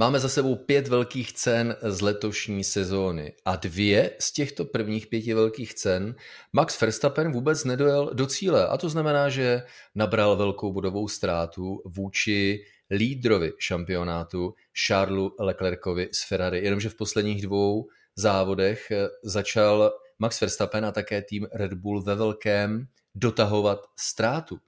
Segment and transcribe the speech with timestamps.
[0.00, 5.34] Máme za sebou pět velkých cen z letošní sezóny a dvě z těchto prvních pěti
[5.34, 6.14] velkých cen
[6.52, 9.62] Max Verstappen vůbec nedojel do cíle a to znamená, že
[9.94, 14.54] nabral velkou bodovou ztrátu vůči lídrovi šampionátu
[14.86, 18.92] Charlesu Leclercovi z Ferrari, jenomže v posledních dvou závodech
[19.24, 24.58] začal Max Verstappen a také tým Red Bull ve velkém dotahovat ztrátu.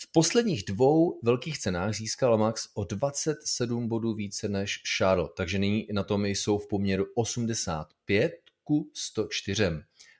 [0.00, 5.86] V posledních dvou velkých cenách získal Max o 27 bodů více než Charles, takže nyní
[5.92, 8.32] na tom jsou v poměru 85
[8.64, 9.64] ku 104.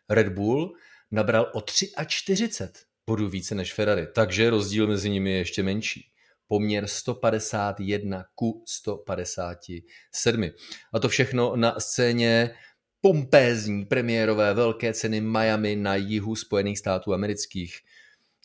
[0.09, 0.73] Red Bull
[1.11, 1.61] nabral o
[2.07, 6.11] 43 bodů více než Ferrari, takže rozdíl mezi nimi je ještě menší.
[6.47, 10.51] Poměr 151 ku 157.
[10.93, 12.51] A to všechno na scéně
[13.01, 17.79] pompézní premiérové velké ceny Miami na jihu Spojených států amerických.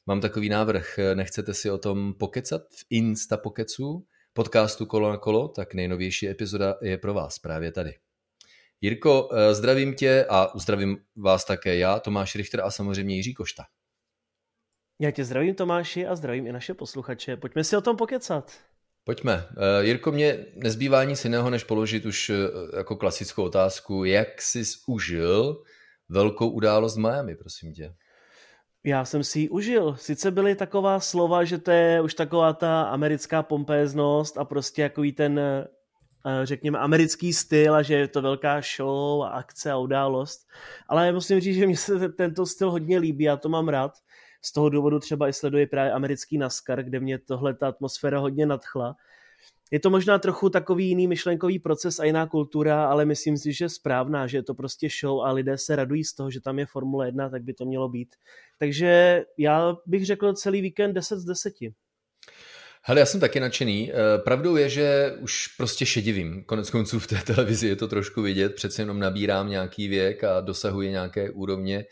[0.05, 5.48] Mám takový návrh, nechcete si o tom pokecat v Insta Pokecu, podcastu Kolo na kolo,
[5.48, 7.95] tak nejnovější epizoda je pro vás právě tady.
[8.81, 13.63] Jirko, eh, zdravím tě a zdravím vás také já, Tomáš Richter a samozřejmě Jiří Košta.
[15.00, 17.38] Já tě zdravím Tomáši a zdravím i naše posluchače.
[17.38, 18.52] Pojďme si o tom pokecat.
[19.03, 19.47] Pojďme.
[19.58, 22.35] Eh, Jirko, mě nezbývá nic jiného, než položit už eh,
[22.78, 25.63] jako klasickou otázku, jak jsi užil
[26.09, 27.95] velkou událost Miami, prosím tě.
[28.86, 29.95] Já jsem si ji užil.
[29.98, 35.03] Sice byly taková slova, že to je už taková ta americká pompéznost a prostě jako
[35.16, 35.66] ten, eh,
[36.44, 40.48] řekněme, americký styl a že je to velká show a akce a událost.
[40.88, 43.92] Ale musím říct, že mi se tento styl hodně líbí, já to mám rád.
[44.42, 48.45] Z toho důvodu třeba i sleduji právě americký NASCAR, kde mě tohle ta atmosféra hodně
[48.45, 48.95] nadchla.
[49.73, 53.69] Je to možná trochu takový jiný myšlenkový proces a jiná kultura, ale myslím si, že
[53.69, 56.66] správná, že je to prostě show a lidé se radují z toho, že tam je
[56.66, 58.16] Formule 1, tak by to mělo být.
[58.59, 61.53] Takže já bych řekl celý víkend 10 z 10.
[62.83, 63.91] Hele, já jsem taky nadšený.
[63.91, 66.44] Eh, pravdou je, že už prostě šedivím.
[66.44, 70.41] Konec konců v té televizi je to trošku vidět, přece jenom nabírám nějaký věk a
[70.41, 71.85] dosahuji nějaké úrovně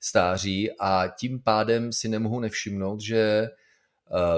[0.00, 3.48] stáří a tím pádem si nemohu nevšimnout, že eh,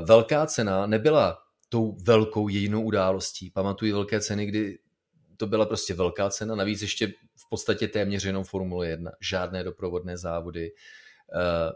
[0.04, 3.50] velká cena nebyla tou velkou jedinou událostí.
[3.50, 4.78] Pamatuji velké ceny, kdy
[5.36, 7.06] to byla prostě velká cena, navíc ještě
[7.36, 10.72] v podstatě téměř jenom Formule 1, žádné doprovodné závody.
[11.34, 11.72] Eh,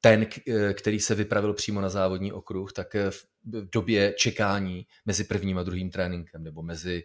[0.00, 3.26] ten, eh, který se vypravil přímo na závodní okruh, tak v
[3.72, 7.04] době čekání mezi prvním a druhým tréninkem nebo mezi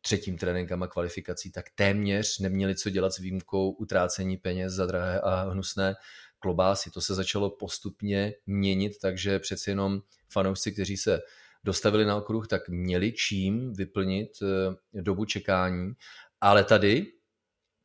[0.00, 5.20] třetím tréninkem a kvalifikací, tak téměř neměli co dělat s výjimkou utrácení peněz za drahé
[5.20, 5.94] a hnusné
[6.38, 6.90] klobásy.
[6.90, 11.20] To se začalo postupně měnit, takže přeci jenom fanoušci, kteří se
[11.64, 15.92] dostavili na okruh, tak měli čím vyplnit eh, dobu čekání,
[16.40, 17.06] ale tady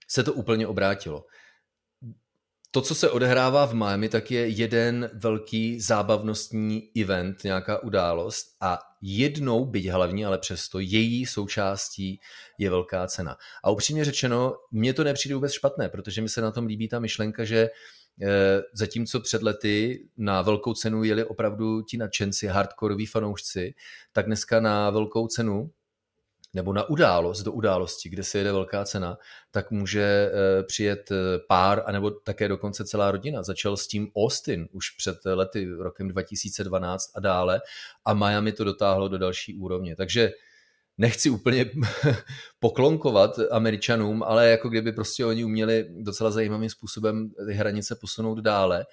[0.07, 1.25] se to úplně obrátilo.
[2.71, 8.45] To, co se odehrává v Miami, tak je jeden velký zábavnostní event, nějaká událost.
[8.61, 12.19] A jednou, byť hlavní, ale přesto její součástí
[12.57, 13.37] je velká cena.
[13.63, 16.99] A upřímně řečeno, mně to nepřijde vůbec špatné, protože mi se na tom líbí ta
[16.99, 17.69] myšlenka, že eh,
[18.73, 23.73] zatímco před lety na velkou cenu jeli opravdu ti nadšenci, hardkoroví fanoušci,
[24.11, 25.71] tak dneska na velkou cenu
[26.53, 29.17] nebo na událost, do události, kde se jede velká cena,
[29.51, 31.15] tak může eh, přijet eh,
[31.47, 33.43] pár, anebo také dokonce celá rodina.
[33.43, 37.61] Začal s tím Austin už před lety, rokem 2012 a dále
[38.05, 39.95] a Miami to dotáhlo do další úrovně.
[39.95, 40.31] Takže
[40.97, 41.65] nechci úplně
[42.59, 48.85] poklonkovat američanům, ale jako kdyby prostě oni uměli docela zajímavým způsobem ty hranice posunout dále.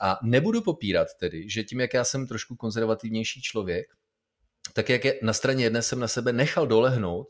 [0.00, 3.86] A nebudu popírat tedy, že tím, jak já jsem trošku konzervativnější člověk,
[4.72, 7.28] tak jak je na straně jedné jsem na sebe nechal dolehnout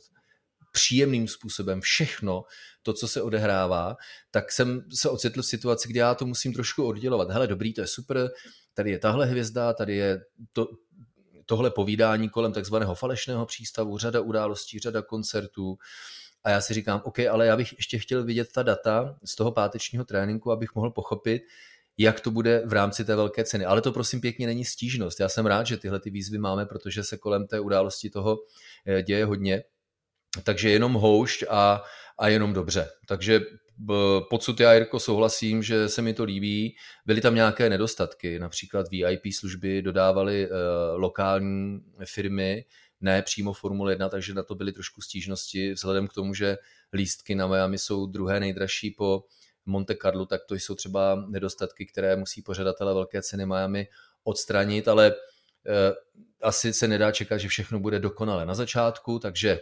[0.73, 2.43] příjemným způsobem všechno
[2.83, 3.97] to, co se odehrává,
[4.31, 7.31] tak jsem se ocitl v situaci, kdy já to musím trošku oddělovat.
[7.31, 8.31] Hele, dobrý, to je super,
[8.75, 10.21] tady je tahle hvězda, tady je
[10.53, 10.67] to,
[11.47, 15.79] tohle povídání kolem takzvaného falešného přístavu, řada událostí, řada koncertů.
[16.45, 19.53] A já si říkám, OK, ale já bych ještě chtěl vidět ta data z toho
[19.53, 21.43] pátečního tréninku, abych mohl pochopit,
[21.99, 23.65] jak to bude v rámci té velké ceny.
[23.65, 25.21] Ale to prosím pěkně není stížnost.
[25.21, 28.39] Já jsem rád, že tyhle ty výzvy máme, protože se kolem té události toho
[28.87, 29.63] eh, děje hodně.
[30.43, 31.83] Takže jenom houšť a,
[32.19, 32.89] a jenom dobře.
[33.07, 33.41] Takže
[34.31, 36.77] podsud já, Jirko, souhlasím, že se mi to líbí.
[37.07, 40.57] Byly tam nějaké nedostatky, například VIP služby dodávaly uh,
[41.01, 42.65] lokální firmy,
[43.01, 46.59] ne přímo Formule 1, takže na to byly trošku stížnosti, vzhledem k tomu, že
[46.93, 49.25] lístky na Miami jsou druhé nejdražší po
[49.67, 53.89] Monte Carlo, tak to jsou třeba nedostatky, které musí pořadatelé velké ceny Miami
[54.25, 55.13] odstranit, ale
[55.67, 55.95] eh,
[56.43, 59.61] asi se nedá čekat, že všechno bude dokonale na začátku, takže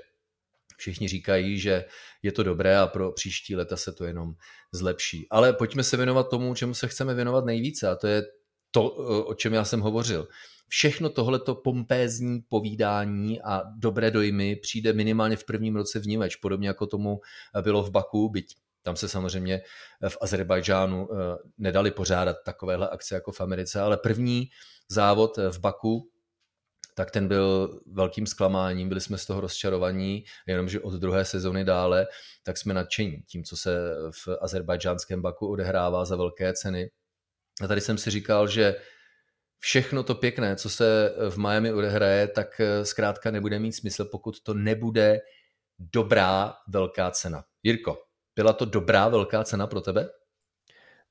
[0.83, 1.85] všichni říkají, že
[2.23, 4.35] je to dobré a pro příští leta se to jenom
[4.73, 5.27] zlepší.
[5.31, 8.23] Ale pojďme se věnovat tomu, čemu se chceme věnovat nejvíce a to je
[8.71, 8.91] to,
[9.25, 10.29] o čem já jsem hovořil.
[10.69, 16.69] všechno tohleto pompézní povídání a dobré dojmy přijde minimálně v prvním roce v Niveč, podobně
[16.69, 17.21] jako tomu
[17.63, 18.47] bylo v Baku, byť
[18.83, 19.61] tam se samozřejmě
[20.09, 24.49] v Azerbajdžánu eh, nedali pořádat takovéhle akce jako v Americe, ale první
[24.89, 26.12] závod v Baku
[26.95, 32.07] tak ten byl velkým zklamáním, byli jsme z toho rozčarovaní, jenomže od druhé sezony dále,
[32.43, 36.91] tak jsme nadšení tím, co se v azerbajdžánském Baku odehrává za velké ceny.
[37.63, 38.75] A tady jsem si říkal, že
[39.59, 44.43] všechno to pěkné, co se v Miami odehraje, tak eh, zkrátka nebude mít smysl, pokud
[44.43, 45.21] to nebude
[45.79, 47.45] dobrá velká cena.
[47.63, 47.99] Jirko,
[48.37, 50.09] byla to dobrá velká cena pro tebe?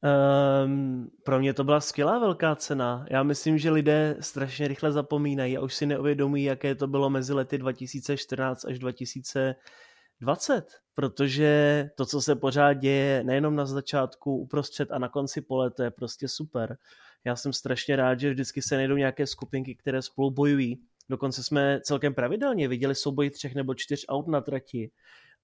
[0.04, 3.06] Um, pro mě to byla skvělá velká cena.
[3.10, 7.34] Já myslím, že lidé strašně rychle zapomínají a už si neuvědomují, jaké to bylo mezi
[7.34, 15.00] lety 2014 až 2020, protože to, co se pořád děje, nejenom na začátku, uprostřed a
[15.00, 16.78] na konci pole, to je prostě super.
[17.26, 20.80] Já jsem strašně rád, že vždycky se najdou nějaké skupinky, které spolu bojují.
[21.10, 24.92] Dokonce jsme celkem pravidelně viděli souboj třech nebo čtyř aut na trati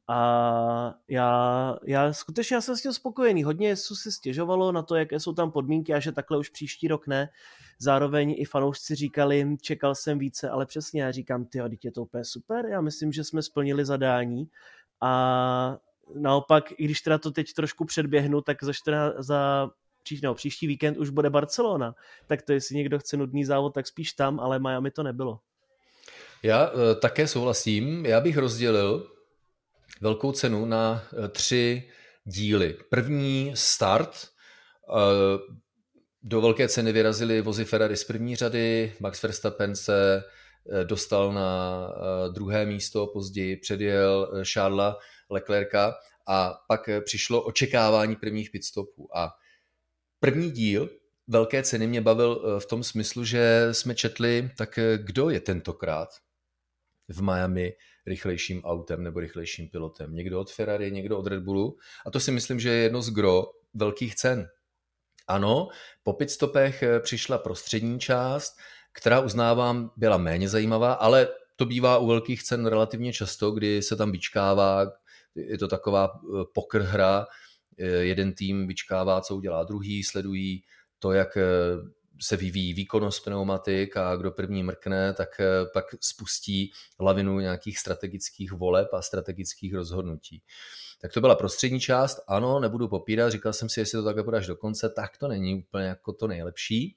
[0.07, 3.43] a já, já skutečně já jsem s tím spokojený.
[3.43, 6.87] Hodně jezdců si stěžovalo na to, jaké jsou tam podmínky a že takhle už příští
[6.87, 7.29] rok ne.
[7.79, 12.25] Zároveň i fanoušci říkali, čekal jsem více, ale přesně já říkám, ty je to úplně
[12.25, 12.65] super.
[12.65, 14.47] Já myslím, že jsme splnili zadání
[15.01, 15.77] a
[16.15, 19.69] naopak, i když teda to teď trošku předběhnu, tak za, 14, za
[20.03, 21.95] příští, no, příští víkend už bude Barcelona.
[22.27, 25.39] Tak to jestli někdo chce nudný závod, tak spíš tam, ale Miami to nebylo.
[26.43, 28.05] Já uh, také souhlasím.
[28.05, 29.16] Já bych rozdělil
[30.01, 31.89] velkou cenu na eh, tři
[32.23, 32.77] díly.
[32.89, 35.39] První start, eh,
[36.23, 40.23] do velké ceny vyrazili vozy Ferrari z první řady, Max Verstappen se
[40.71, 41.89] eh, dostal na
[42.33, 44.97] druhé místo, později předjel Charlesa
[45.29, 45.95] Leclerca
[46.27, 49.17] a pak přišlo očekávání prvních pitstopů.
[49.17, 49.29] A
[50.19, 50.89] první díl
[51.27, 56.09] velké ceny mě bavil v tom smyslu, že jsme četli, tak kdo je tentokrát
[57.07, 57.73] v Miami
[58.05, 60.15] rychlejším autem nebo rychlejším pilotem.
[60.15, 61.77] Někdo od Ferrari, někdo od Red Bullu.
[62.05, 64.49] A to si myslím, že je jedno z gro velkých cen.
[65.27, 65.67] Ano,
[66.03, 68.57] po pitstopech eh, přišla prostřední část,
[68.93, 73.95] která uznávám byla méně zajímavá, ale to bývá u velkých cen relativně často, kdy se
[73.95, 74.91] tam vyčkává,
[75.35, 77.25] je to taková eh, pokr hra,
[77.79, 80.63] eh, jeden tým vyčkává, co udělá druhý, sledují
[80.99, 81.37] to, jak
[82.21, 88.51] se vyvíjí výkonnost pneumatik a kdo první mrkne, tak eh, pak spustí lavinu nějakých strategických
[88.51, 90.41] voleb a strategických rozhodnutí.
[91.01, 94.47] Tak to byla prostřední část, ano, nebudu popírat, říkal jsem si, jestli to takhle podáš
[94.47, 96.95] do konce, tak to není úplně jako to nejlepší.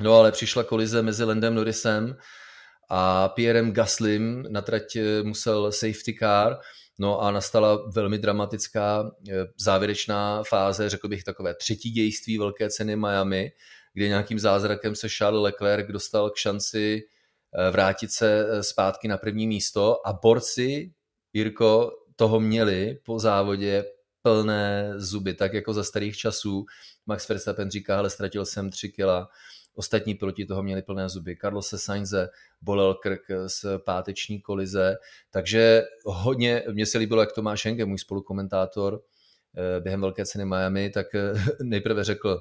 [0.00, 2.16] No ale přišla kolize mezi Landem Norrisem
[2.90, 6.58] a Pierrem Gaslym, na trať eh, musel safety car,
[6.98, 12.96] no a nastala velmi dramatická eh, závěrečná fáze, řekl bych takové třetí dějství velké ceny
[12.96, 13.52] Miami,
[13.98, 19.16] kdy nějakým zázrakem se Charles Leclerc dostal k šanci eh, vrátit se eh, zpátky na
[19.18, 20.92] první místo a borci,
[21.32, 23.84] Jirko, toho měli po závodě
[24.22, 26.64] plné zuby, tak jako za starých časů.
[27.06, 29.28] Max Verstappen říká, ale ztratil jsem tři kila,
[29.74, 31.36] ostatní proti toho měli plné zuby.
[31.36, 32.28] Carlos Sainze
[32.60, 34.96] bolel krk z páteční kolize,
[35.30, 39.00] takže hodně, mně se líbilo, jak Tomáš Henke, můj spolukomentátor,
[39.56, 41.06] eh, během velké ceny Miami, tak
[41.62, 42.40] nejprve řekl,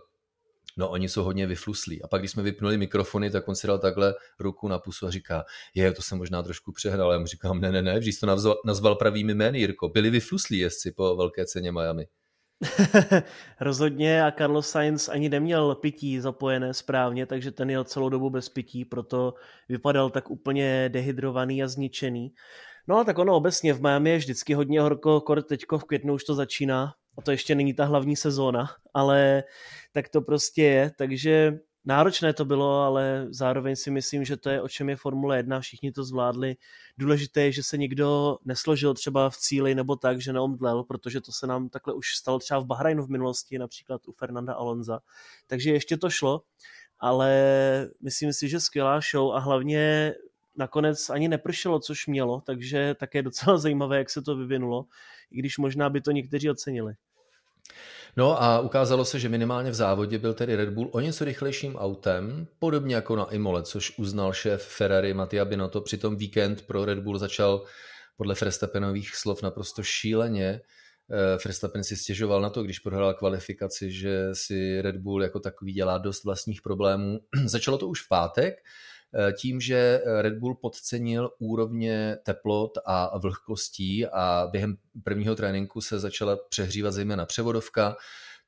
[0.77, 2.01] no oni jsou hodně vyfluslí.
[2.01, 5.11] A pak, když jsme vypnuli mikrofony, tak on si dal takhle ruku na pusu a
[5.11, 7.11] říká, je, to jsem možná trošku přehnal.
[7.11, 9.89] Já mu říkám, ne, ne, ne, vždyť to nazval, nazval pravými jmény, Jirko.
[9.89, 12.07] Byli vyfluslí jezdci po velké ceně Miami.
[13.61, 18.49] Rozhodně a Carlos Sainz ani neměl pití zapojené správně, takže ten jel celou dobu bez
[18.49, 19.33] pití, proto
[19.69, 22.33] vypadal tak úplně dehydrovaný a zničený.
[22.87, 26.13] No a tak ono obecně v Miami je vždycky hodně horko, kor teďko v květnu
[26.13, 29.43] už to začíná, a to ještě není ta hlavní sezóna, ale
[29.91, 34.61] tak to prostě je, takže náročné to bylo, ale zároveň si myslím, že to je
[34.61, 36.55] o čem je Formule 1, všichni to zvládli.
[36.97, 41.31] Důležité je, že se nikdo nesložil třeba v cíli nebo tak, že neomdlel, protože to
[41.31, 44.99] se nám takhle už stalo třeba v Bahrajnu v minulosti, například u Fernanda Alonza.
[45.47, 46.41] Takže ještě to šlo,
[46.99, 47.31] ale
[48.03, 50.13] myslím si, že skvělá show a hlavně
[50.57, 54.85] nakonec ani nepršelo, což mělo, takže také docela zajímavé, jak se to vyvinulo,
[55.31, 56.93] i když možná by to někteří ocenili.
[58.17, 61.75] No a ukázalo se, že minimálně v závodě byl tedy Red Bull o něco rychlejším
[61.75, 65.81] autem, podobně jako na Imole, což uznal šéf Ferrari Mattia Binotto.
[65.81, 67.65] Přitom víkend pro Red Bull začal
[68.17, 70.61] podle Verstappenových slov naprosto šíleně.
[71.11, 75.73] Eh, Verstappen si stěžoval na to, když prohrál kvalifikaci, že si Red Bull jako takový
[75.73, 77.19] dělá dost vlastních problémů.
[77.45, 78.61] Začalo to už v pátek, Eh,
[79.37, 86.37] tím, že Red Bull podcenil úrovně teplot a vlhkostí a během prvního tréninku se začala
[86.49, 87.95] přehřívat zejména převodovka,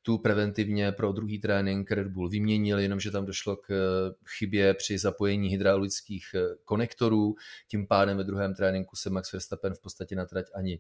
[0.01, 4.97] tu preventivně pro druhý trénink Red Bull vyměnil, jenomže tam došlo k eh, chybě při
[4.97, 7.35] zapojení hydraulických eh, konektorů,
[7.67, 10.79] tím pádem ve druhém tréninku se Max Verstappen v podstatě na trať ani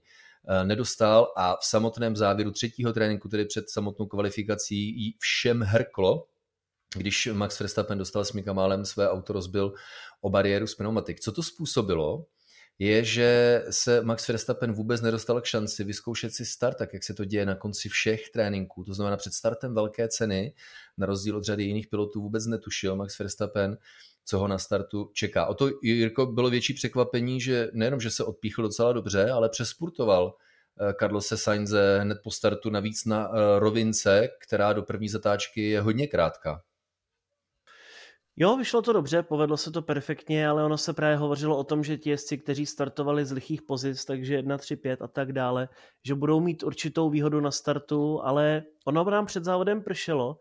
[0.63, 1.33] nedostal.
[1.35, 6.25] A v samotném závěru třetího tréninku, tedy před samotnou kvalifikací, jí všem hrklo,
[6.95, 9.73] když Max Verstappen dostal s Mikamálem své auto, rozbil
[10.21, 11.19] o bariéru z pneumatik.
[11.19, 12.25] Co to způsobilo?
[12.79, 17.13] je, že se Max Verstappen vůbec nedostal k šanci vyzkoušet si start, tak jak se
[17.13, 18.83] to děje na konci všech tréninků.
[18.83, 20.53] To znamená před startem velké ceny,
[20.97, 23.77] na rozdíl od řady jiných pilotů vůbec netušil Max Verstappen,
[24.25, 25.45] co ho na startu čeká.
[25.45, 30.33] O to, Jirko, bylo větší překvapení, že nejenom, že se odpíchl docela dobře, ale přespurtoval
[30.81, 35.81] eh, Carlose Sainze hned po startu navíc na eh, rovince, která do první zatáčky je
[35.81, 36.61] hodně krátká.
[38.41, 41.83] Jo, vyšlo to dobře, povedlo se to perfektně, ale ono se právě hovořilo o tom,
[41.83, 45.69] že ti jezdci, kteří startovali z lichých pozic, takže 1, 3, 5 a tak dále,
[46.05, 50.37] že budou mít určitou výhodu na startu, ale ono nám před závodem pršelo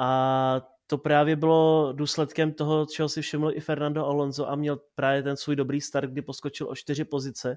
[0.00, 5.22] a to právě bylo důsledkem toho, čeho si všiml i Fernando Alonso a měl právě
[5.22, 7.56] ten svůj dobrý start, kdy poskočil o čtyři pozice,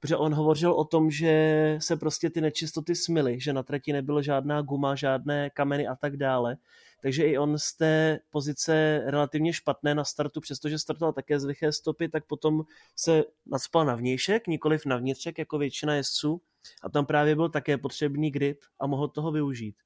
[0.00, 4.22] protože on hovořil o tom, že se prostě ty nečistoty smily, že na trati nebylo
[4.22, 6.56] žádná guma, žádné kameny a tak dále
[7.02, 11.72] takže i on z té pozice relativně špatné na startu, přestože startoval také z liché
[11.72, 12.62] stopy, tak potom
[12.96, 16.40] se nadspal na vnějšek, nikoliv na vnitřek, jako většina jezdců
[16.82, 19.76] a tam právě byl také potřebný grip a mohl toho využít.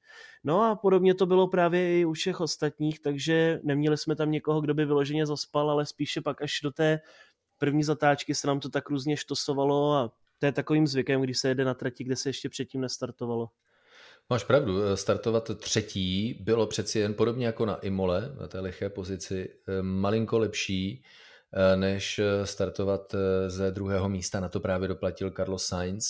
[0.43, 4.61] No a podobně to bylo právě i u všech ostatních, takže neměli jsme tam někoho,
[4.61, 6.99] kdo by vyloženě zaspal, ale spíše pak až do té
[7.57, 11.47] první zatáčky se nám to tak různě štosovalo a to je takovým zvykem, když se
[11.47, 13.49] jede na trati, kde se ještě předtím nestartovalo.
[14.29, 18.89] Máš pravdu, eh, startovat třetí bylo přeci jen podobně jako na Imole, na té liché
[18.89, 21.03] pozici, eh, malinko lepší,
[21.53, 23.15] eh, než startovat
[23.47, 24.39] ze druhého místa.
[24.39, 26.05] Na to právě doplatil Carlos Sainz,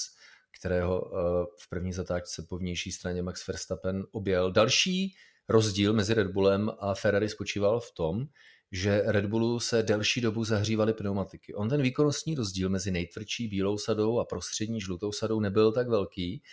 [0.58, 1.12] kterého
[1.60, 4.52] v první zatáčce po vnější straně Max Verstappen objel.
[4.52, 5.16] Další
[5.50, 8.26] rozdíl mezi Red Bullem a Ferrari spočíval v tom,
[8.72, 11.54] že Red Bullu se delší dobu zahřívaly pneumatiky.
[11.54, 16.44] On ten výkonnostní rozdíl mezi nejtvrdší bílou sadou a prostřední žlutou sadou nebyl tak velký,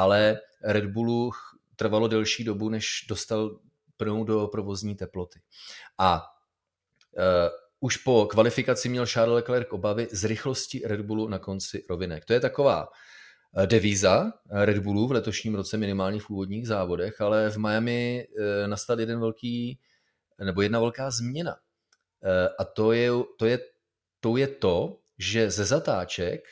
[0.00, 1.30] ale Red Bullu
[1.76, 3.60] trvalo delší dobu, než dostal
[3.96, 5.40] pnou do provozní teploty.
[5.98, 6.22] A
[7.16, 7.22] uh,
[7.80, 12.24] už po kvalifikaci měl Charles Leclerc obavy z rychlosti Red Bullu na konci rovinek.
[12.24, 12.88] To je taková
[13.56, 18.68] e, devíza Red Bullu v letošním roce minimálně v úvodních závodech, ale v Miami uh,
[18.68, 19.80] nastal jeden velký,
[20.44, 21.56] nebo jedna velká změna.
[22.58, 23.58] A to je, to je,
[24.20, 26.44] to je to, že ze zatáček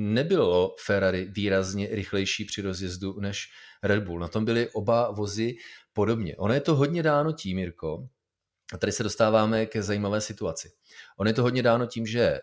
[0.00, 3.48] nebylo Ferrari výrazně rychlejší při rozjezdu než
[3.82, 4.18] Red Bull.
[4.18, 5.56] Na tom byly oba vozy
[5.92, 6.36] podobně.
[6.36, 8.08] Ono je to hodně dáno tím, Mirko,
[8.72, 10.70] a tady se dostáváme ke zajímavé situaci.
[11.16, 12.40] On je to hodně dáno tím, že eh,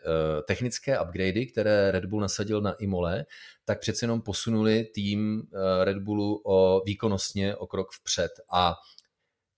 [0.48, 3.26] technické upgradey, které Red Bull nasadil na Imole,
[3.66, 8.32] tak přece jenom posunuli tým eh, Red Bullu o výkonnostně o krok vpřed.
[8.52, 8.76] A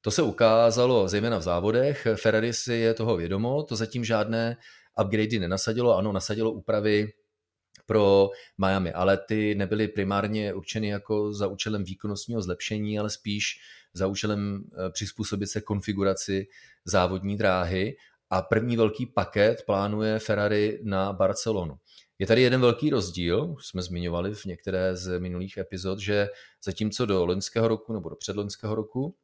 [0.01, 2.08] to se ukázalo zejména v závodech.
[2.15, 4.58] Ferrari si je toho vědomo, to zatím žádné
[5.03, 5.98] upgradey nenasadilo.
[5.98, 7.12] Ano, nasadilo úpravy
[7.85, 13.59] pro Miami, ale ty nebyly primárně určeny jako za účelem výkonnostního zlepšení, ale spíš
[13.93, 16.47] za účelem eh, přizpůsobit se konfiguraci
[16.85, 17.95] závodní dráhy
[18.29, 21.77] a první velký paket plánuje Ferrari na Barcelonu.
[22.19, 26.29] Je tady jeden velký rozdíl, už jsme zmiňovali v některé z minulých epizod, že
[26.63, 29.15] zatímco do loňského roku nebo do předloňského roku,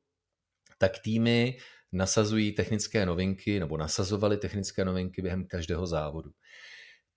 [0.78, 1.58] tak týmy
[1.92, 6.32] nasazují technické novinky nebo nasazovali technické novinky během každého závodu.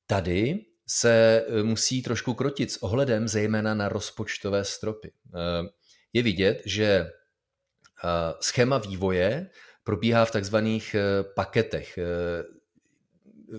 [0.06, 5.12] Tady se eh, musí trošku krotit s ohledem zejména na rozpočtové stropy.
[5.34, 5.68] Eh,
[6.12, 7.08] je vidět, že eh,
[8.40, 9.50] schéma vývoje
[9.84, 10.96] probíhá v takzvaných
[11.34, 11.98] paketech,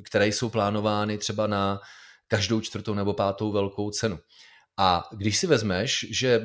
[0.04, 1.80] které jsou plánovány třeba na
[2.28, 4.20] každou čtvrtou nebo pátou velkou cenu.
[4.78, 6.44] A když si vezmeš, že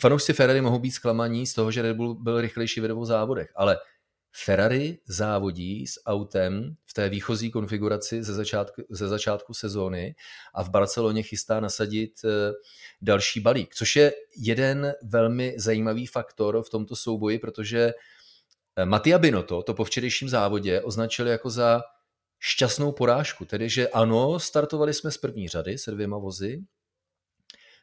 [0.00, 3.52] fanoušci Ferrari mohou být zklamaní z toho, že Red Bull byl rychlejší ve dvou závodech,
[3.56, 3.78] ale
[4.44, 10.14] Ferrari závodí s autem v té výchozí konfiguraci ze začátku, ze začátku sezóny
[10.54, 12.52] a v Barceloně chystá nasadit eh,
[13.02, 17.92] další balík, což je jeden velmi zajímavý faktor v tomto souboji, protože
[18.76, 21.82] eh, Mattia Binotto to po včerejším závodě označil jako za
[22.38, 26.62] šťastnou porážku, tedy že ano, startovali jsme z první řady se dvěma vozy,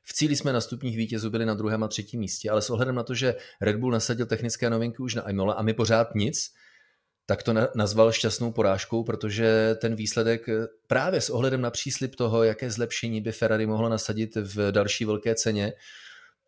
[0.03, 2.95] v cíli jsme na stupních vítězů byli na druhém a třetím místě, ale s ohledem
[2.95, 6.53] na to, že Red Bull nasadil technické novinky už na Imola a my pořád nic,
[7.25, 10.45] tak to nazval šťastnou porážkou, protože ten výsledek
[10.88, 15.36] právě s ohledem na příslip toho, jaké zlepšení by Ferrari mohlo nasadit v další velké
[15.36, 15.74] ceně,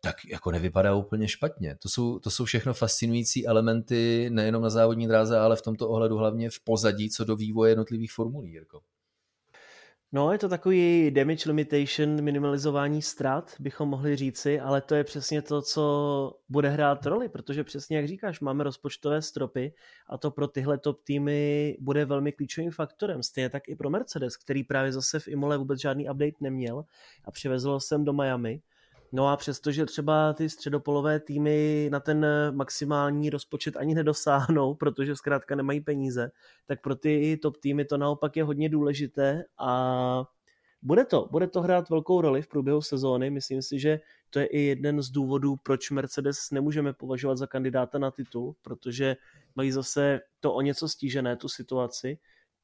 [0.02, 1.76] tak jako nevypadá úplně špatně.
[1.82, 6.16] To jsou, to jsou všechno fascinující elementy nejenom na závodní dráze, ale v tomto ohledu
[6.16, 8.80] hlavně v pozadí, co do vývoje jednotlivých formulí, Jirko.
[10.16, 15.42] No, je to takový damage limitation, minimalizování ztrát, bychom mohli říci, ale to je přesně
[15.42, 19.72] to, co bude hrát roli, protože přesně jak říkáš, máme rozpočtové stropy
[20.06, 23.22] a to pro tyhle top týmy bude velmi klíčovým faktorem.
[23.22, 26.84] Stejně tak i pro Mercedes, který právě zase v Imole vůbec žádný update neměl
[27.24, 28.60] a přivezl jsem do Miami.
[29.12, 35.54] No a přestože třeba ty středopolové týmy na ten maximální rozpočet ani nedosáhnou, protože zkrátka
[35.54, 36.30] nemají peníze,
[36.66, 40.24] tak pro ty top týmy to naopak je hodně důležité a
[40.82, 43.30] bude to, bude to hrát velkou roli v průběhu sezóny.
[43.30, 47.98] Myslím si, že to je i jeden z důvodů, proč Mercedes nemůžeme považovat za kandidáta
[47.98, 49.16] na titul, protože
[49.56, 52.18] mají zase to o něco stížené, tu situaci.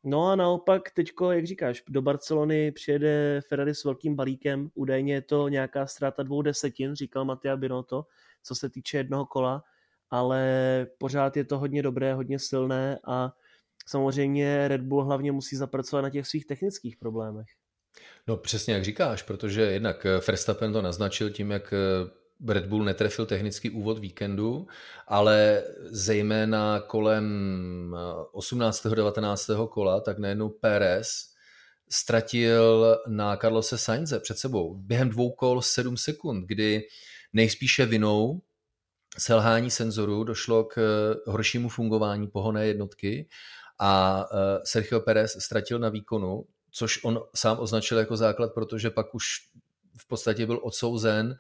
[0.05, 5.23] No a naopak teďko, jak říkáš, do Barcelony přijede Ferrari s velkým balíkem, údajně je
[5.23, 8.07] to nějaká ztráta dvou desetin, říkal Mattia Binotto,
[8.43, 9.65] co se týče jednoho kola,
[10.11, 13.33] ale pořád je to hodně dobré, hodně silné a
[13.87, 17.47] samozřejmě Red Bull hlavně musí zapracovat na těch svých technických problémech.
[18.27, 21.75] No přesně jak říkáš, protože jednak Verstappen to naznačil tím, jak
[22.49, 24.67] Red Bull netrefil technický úvod víkendu,
[25.09, 27.97] ale zejména kolem
[28.33, 28.87] 18.
[28.87, 29.51] 19.
[29.71, 31.33] kola, tak najednou Pérez
[31.91, 36.83] ztratil na Carlose Sainze před sebou během dvou kol 7 sekund, kdy
[37.33, 38.41] nejspíše vinou
[39.19, 40.77] selhání senzorů došlo k
[41.27, 43.29] horšímu fungování pohonné jednotky
[43.81, 49.15] a e, Sergio Perez ztratil na výkonu, což on sám označil jako základ, protože pak
[49.15, 49.27] už
[49.97, 51.37] v podstatě byl odsouzen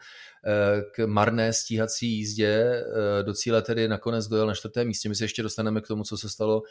[0.46, 2.48] eh, k marné stíhací jízdě.
[2.48, 5.08] Eh, do cíle tedy nakonec dojel na čtvrtém místě.
[5.08, 6.62] My se ještě dostaneme k tomu, co se stalo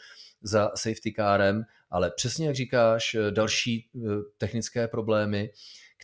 [0.42, 3.90] za safety kárem, ale přesně jak říkáš, eh, další
[4.38, 5.50] technické problémy,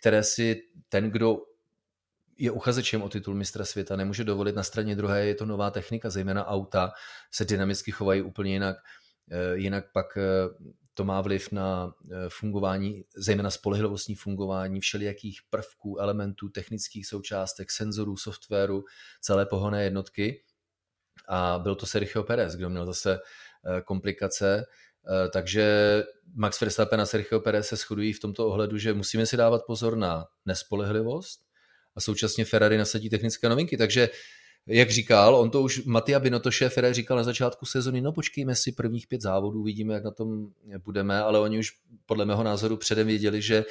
[0.01, 1.39] které si ten, kdo
[2.39, 4.57] je uchazečem o titul mistra světa, nemůže dovolit.
[4.57, 6.93] Na straně druhé je to nová technika, zejména auta
[7.31, 8.77] se dynamicky chovají úplně jinak.
[9.55, 10.19] Jinak pak
[10.99, 18.17] to má vliv na eh, fungování, zejména spolehlivostní fungování všelijakých prvků, elementů, technických součástek, senzorů,
[18.17, 18.85] softwaru,
[19.21, 20.43] celé pohonné jednotky.
[21.29, 24.65] A byl to Sergio Perez, kdo měl zase eh, komplikace.
[24.65, 26.03] Eh, takže
[26.35, 29.97] Max Verstappen a Sergio Perez se shodují v tomto ohledu, že musíme si dávat pozor
[29.97, 31.41] na nespolehlivost
[31.97, 33.77] a současně Ferrari nasadí technické novinky.
[33.77, 34.09] Takže
[34.69, 38.73] jak říkal, on to už, Matia Binotto, šéf říkal na začátku sezony, no počkejme si
[38.73, 40.49] prvních pět závodů, vidíme, jak na tom
[40.85, 41.71] budeme, ale oni už
[42.07, 43.65] podle mého názoru předem věděli, že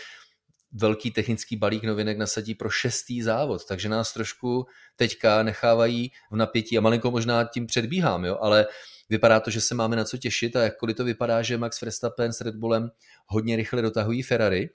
[0.72, 6.78] velký technický balík novinek nasadí pro šestý závod, takže nás trošku teďka nechávají v napětí.
[6.78, 8.66] A malinko možná tím předbíhám, jo, ale
[9.10, 12.34] vypadá to, že se máme na co těšit a jakkoliv to vypadá, že Max Verstappen
[12.34, 12.92] s Red Bullem
[13.28, 14.70] hodně rychle dotahují Ferrari,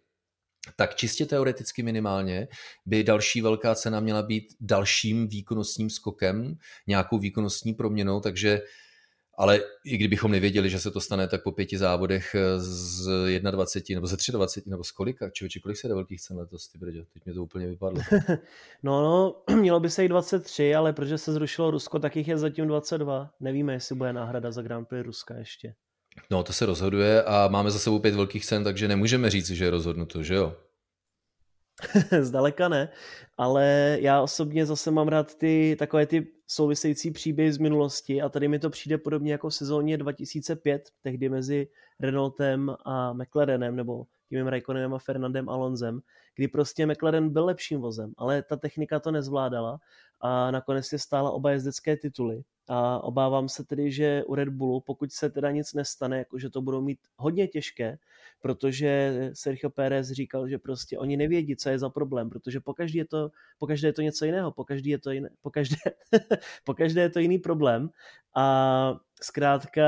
[0.77, 2.49] tak čistě teoreticky minimálně
[2.87, 8.61] by další velká cena měla být dalším výkonnostním skokem, nějakou výkonnostní proměnou, takže
[9.35, 14.07] ale i kdybychom nevěděli, že se to stane, tak po pěti závodech z 21 nebo
[14.07, 17.25] ze 23 nebo z kolika, či kolik se jde velkých cen letos, ty brdě, teď
[17.25, 18.03] mě to úplně vypadlo.
[18.83, 22.39] no, no, mělo by se jít 23, ale protože se zrušilo Rusko, tak jich je
[22.39, 23.31] zatím 22.
[23.41, 25.75] Nevíme, jestli bude náhrada za Grand Prix Ruska ještě.
[26.31, 29.65] No, to se rozhoduje a máme za sebou pět velkých cen, takže nemůžeme říct, že
[29.65, 30.57] je rozhodnuto, že jo?
[32.21, 32.89] Zdaleka ne,
[33.39, 38.49] ale já osobně zase mám rád ty takové ty související příběhy z minulosti a tady
[38.49, 41.69] mi to přijde podobně jako v sezóně 2005, tehdy mezi
[42.01, 46.01] Renaultem a McLarenem, nebo Kimem Raikkonenem a Fernandem Alonzem,
[46.37, 49.79] kdy prostě McLaren byl lepším vozem, ale ta technika to nezvládala
[50.21, 52.43] a nakonec si stála oba jezdecké tituly.
[52.69, 56.63] A obávám se tedy, že u Red Bullu, pokud se teda nic nestane, jakože to
[56.63, 57.99] budou mít hodně těžké,
[58.41, 63.05] protože Sergio Pérez říkal, že prostě oni nevědí, co je za problém, protože pokaždé je
[63.05, 65.77] to, pokaždé je to něco jiného, pokaždé je to jiné, pokaždé,
[66.65, 67.91] pokaždé je to jiný problém.
[68.37, 69.83] A zkrátka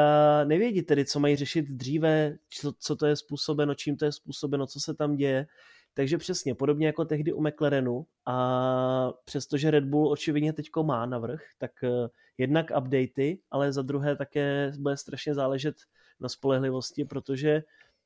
[0.44, 4.66] nevědí tedy, co mají řešit dříve, co, co to je způsobeno, čím to je způsobeno,
[4.66, 5.46] co se tam děje
[5.94, 11.42] takže přesně, podobně jako tehdy u McLarenu a přestože Red Bull očividně teďko má navrh,
[11.58, 15.76] tak eh, jednak updaty, ale za druhé také bude strašně záležet
[16.20, 17.62] na spolehlivosti, protože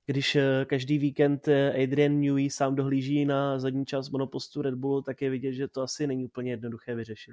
[0.06, 5.02] když eh, každý víkend eh, Adrian Newey sám dohlíží na zadní část monopostu Red Bullu,
[5.02, 7.32] tak je vidět, že to asi není úplně jednoduché vyřešit.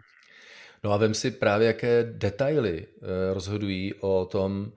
[0.83, 2.87] No a vem si právě, jaké detaily
[3.33, 4.71] rozhodují o tom,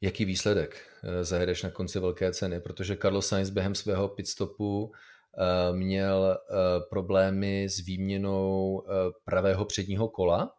[0.00, 0.76] jaký výsledek
[1.22, 4.92] zajedeš na konci velké ceny, protože Carlos Sainz během svého pitstopu
[5.72, 6.54] měl eh,
[6.90, 8.92] problémy s výměnou eh,
[9.24, 10.52] pravého předního kola,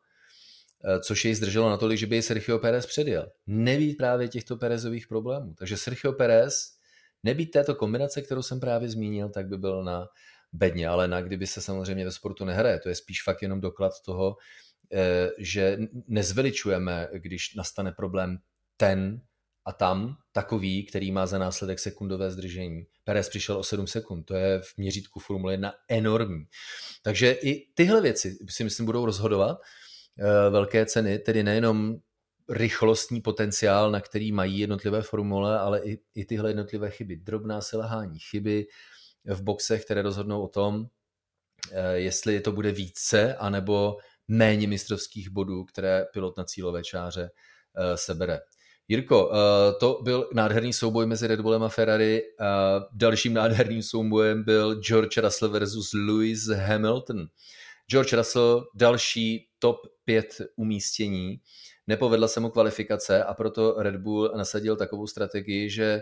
[1.04, 3.32] což jej zdrželo natolik, že by jej Sergio Perez předjel.
[3.48, 5.54] Nebýt právě těchto Perezových problémů.
[5.58, 6.54] Takže Sergio Perez,
[7.24, 10.08] nebýt této kombinace, kterou jsem právě zmínil, tak by byl na
[10.54, 12.80] bedně, ale na kdyby se samozřejmě ve sportu nehraje.
[12.80, 14.36] To je spíš fakt jenom doklad toho,
[15.38, 18.38] že nezveličujeme, když nastane problém
[18.78, 19.22] ten
[19.66, 22.86] a tam takový, který má za následek sekundové zdržení.
[23.04, 26.46] Perez přišel o 7 sekund, to je v měřítku Formule 1 enormní.
[27.04, 29.62] Takže i tyhle věci si myslím budou rozhodovat
[30.20, 31.96] eh, velké ceny, tedy nejenom
[32.50, 37.16] rychlostní potenciál, na který mají jednotlivé formule, ale i, i tyhle jednotlivé chyby.
[37.16, 38.68] Drobná selhání, chyby
[39.26, 40.86] v boxech, které rozhodnou o tom,
[41.72, 43.98] eh, jestli to bude více anebo
[44.28, 47.30] méně mistrovských bodů, které pilot na cílové čáře
[47.76, 48.40] eh, sebere.
[48.92, 52.22] Jirko, eh, to byl nádherný souboj mezi Red Bullem a Ferrari.
[52.92, 57.28] Dalším nádherným soubojem byl George Russell versus Lewis Hamilton.
[57.92, 61.42] George Russell, další top 5 umístění.
[61.88, 66.02] Nepovedla se mu kvalifikace a proto Red Bull nasadil takovou strategii, že,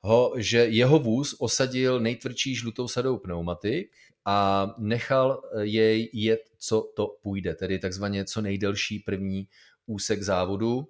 [0.00, 3.90] ho, že jeho vůz osadil nejtvrdší žlutou sadou pneumatik
[4.24, 9.48] a nechal jej jet, co to půjde, tedy takzvaně co nejdelší první
[9.86, 10.88] úsek závodu.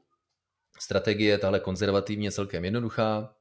[0.78, 3.34] Strategie tahle konzervativně celkem jednoduchá,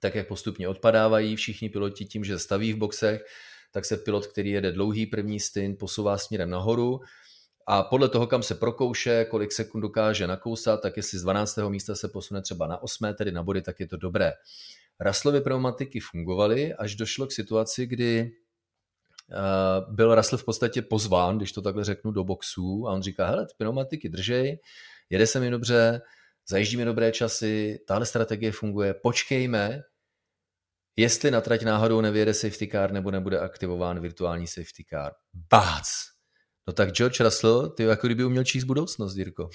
[0.00, 3.24] tak jak postupně odpadávají všichni piloti tím, že staví v boxech,
[3.72, 7.00] tak se pilot, který jede dlouhý první stint, posouvá směrem nahoru
[7.66, 11.58] a podle toho, kam se prokouše, kolik sekund dokáže nakousat, tak jestli z 12.
[11.68, 13.14] místa se posune třeba na 8.
[13.14, 14.32] tedy na body, tak je to dobré.
[15.00, 18.32] Russellovy pneumatiky fungovaly, až došlo k situaci, kdy
[19.30, 23.26] uh, byl Russell v podstatě pozván, když to takhle řeknu, do boxu a on říká,
[23.26, 24.58] hele, pneumatiky držej,
[25.10, 26.00] jede se mi dobře,
[26.48, 29.82] zajíždíme dobré časy, tahle strategie funguje, počkejme,
[30.96, 35.12] jestli na trať náhodou nevyjede safety car nebo nebude aktivován virtuální safety car.
[35.50, 35.88] Bác!
[36.66, 39.50] No tak George Russell, ty jako kdyby uměl číst budoucnost, Jirko.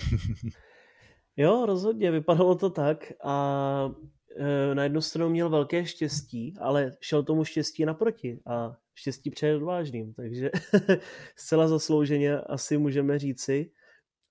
[1.38, 3.89] jo, rozhodně, vypadalo to tak a
[4.38, 9.56] e, na jednu stranu měl velké štěstí, ale šel tomu štěstí naproti a štěstí před
[9.56, 10.52] odvážným, takže
[11.36, 13.71] zcela zaslouženě asi můžeme říci.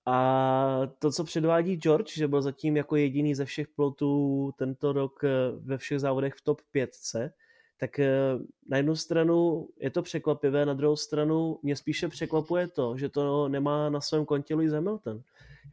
[0.05, 5.23] A to, co předvádí George, že byl zatím jako jediný ze všech pilotů tento rok
[5.23, 6.91] e, ve všech závodech v top 5,
[7.77, 8.09] tak eh,
[8.69, 13.49] na jednu stranu je to překvapivé, na druhou stranu mě spíše překvapuje to, že to
[13.49, 15.21] nemá na svém kontě Lewis Hamilton.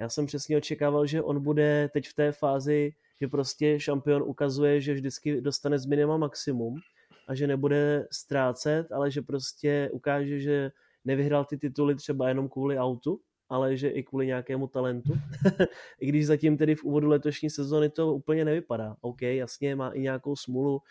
[0.01, 4.81] Já jsem přesně očekával, že on bude teď v té fázi, že prostě šampion ukazuje,
[4.81, 6.81] že vždycky dostane z minima maximum
[7.29, 10.71] a že nebude ztrácet, ale že prostě ukáže, že
[11.05, 13.21] nevyhrál ty tituly třeba jenom kvůli autu,
[13.53, 15.13] ale že i kvůli nějakému talentu.
[16.01, 18.97] I když zatím tedy v úvodu letošní sezóny to úplně nevypadá.
[19.01, 20.83] OK, jasně, má i nějakou smůlu,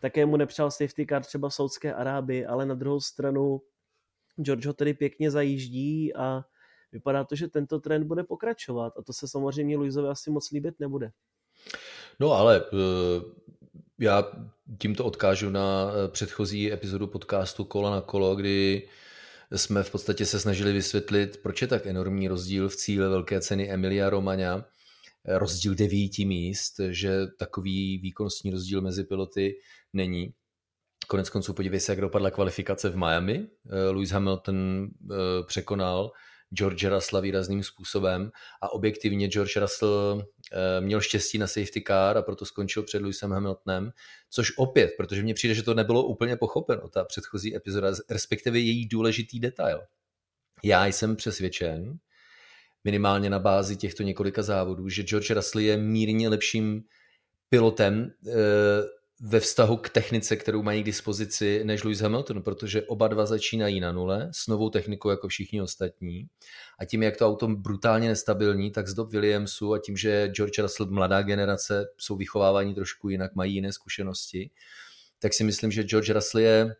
[0.00, 3.60] také mu nepřál safety car třeba v Saudské Arábii, ale na druhou stranu
[4.42, 6.44] George ho tedy pěkně zajíždí a
[6.92, 10.80] vypadá to, že tento trend bude pokračovat a to se samozřejmě Luizovi asi moc líbit
[10.80, 11.10] nebude.
[12.20, 13.22] No ale eh,
[13.98, 14.24] já
[14.78, 18.88] tímto odkážu na eh, předchozí epizodu podcastu Kola na kolo, kdy
[19.52, 23.70] jsme v podstatě se snažili vysvětlit, proč je tak enormní rozdíl v cíle velké ceny
[23.70, 24.64] Emilia Romagna,
[25.24, 29.54] rozdíl devíti míst, že takový výkonnostní rozdíl mezi piloty
[29.92, 30.34] není.
[31.08, 33.46] Konec konců podívej se, jak dopadla kvalifikace v Miami.
[33.70, 35.14] Eh, Lewis Hamilton eh,
[35.46, 36.10] překonal
[36.54, 38.30] George Russella výrazným způsobem
[38.62, 43.32] a objektivně George Russell eh, měl štěstí na safety car a proto skončil před Lewisem
[43.32, 43.92] Hamiltonem,
[44.30, 48.86] což opět, protože mně přijde, že to nebylo úplně pochopeno, ta předchozí epizoda, respektive její
[48.86, 49.80] důležitý detail.
[50.62, 51.98] Já jsem přesvědčen,
[52.84, 56.82] minimálně na bázi těchto několika závodů, že George Russell je mírně lepším
[57.48, 58.12] pilotem
[59.26, 63.80] ve vztahu k technice, kterou mají k dispozici, než Lewis Hamilton, protože oba dva začínají
[63.80, 66.26] na nule s novou technikou jako všichni ostatní.
[66.78, 70.58] A tím, jak to auto brutálně nestabilní, tak z dob Williamsu a tím, že George
[70.58, 74.50] Russell, mladá generace, jsou vychováváni trošku jinak, mají jiné zkušenosti,
[75.18, 76.76] tak si myslím, že George Russell je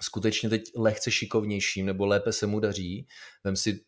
[0.00, 3.06] skutečně teď lehce šikovnějším, nebo lépe se mu daří.
[3.44, 3.80] Vem si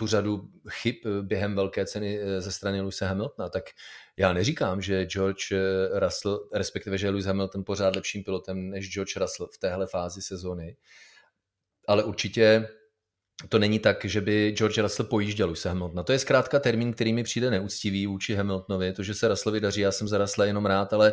[0.00, 3.64] tu řadu chyb během velké ceny eh, ze strany Luise Hamiltona, tak
[4.16, 9.16] já neříkám, že George eh, Russell, respektive že Lewis Hamilton pořád lepším pilotem než George
[9.16, 10.76] Russell v téhle fázi sezóny,
[11.88, 12.68] ale určitě
[13.48, 16.02] to není tak, že by George Russell pojížděl Lewis Hamiltona.
[16.02, 18.92] To je zkrátka termín, který mi přijde neúctivý vůči Hamiltonovi.
[18.92, 21.12] To, že se Russellovi daří, já jsem za Russella jenom rád, ale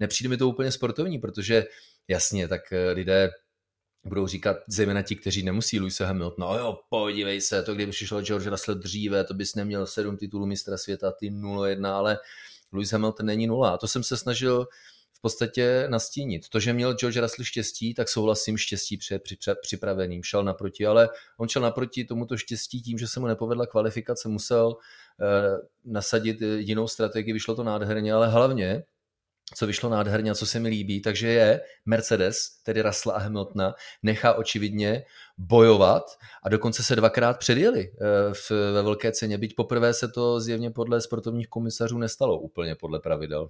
[0.00, 1.64] nepřijde mi to úplně sportovní, protože
[2.08, 3.30] jasně, tak eh, lidé
[4.06, 8.22] budou říkat, zejména ti, kteří nemusí Luise Hamilton, no jo, podívej se, to kdyby přišel
[8.22, 12.18] George Russell dříve, to bys neměl sedm titulů mistra světa, ty 0-1, ale
[12.72, 13.70] Lewis Hamilton není nula.
[13.70, 14.66] A to jsem se snažil
[15.12, 16.48] v podstatě nastínit.
[16.48, 19.22] To, že měl George Russell štěstí, tak souhlasím štěstí před
[19.62, 20.22] připraveným.
[20.22, 24.76] Šel naproti, ale on šel naproti tomuto štěstí tím, že se mu nepovedla kvalifikace, musel
[25.20, 28.82] eh, nasadit jinou strategii, vyšlo to nádherně, ale hlavně
[29.54, 33.74] co vyšlo nádherně a co se mi líbí, takže je Mercedes, tedy Russell a Hamiltona,
[34.02, 35.04] nechá očividně
[35.38, 36.02] bojovat
[36.42, 40.70] a dokonce se dvakrát předjeli eh, v, ve velké ceně, byť poprvé se to zjevně
[40.70, 43.48] podle sportovních komisařů nestalo úplně podle pravidel.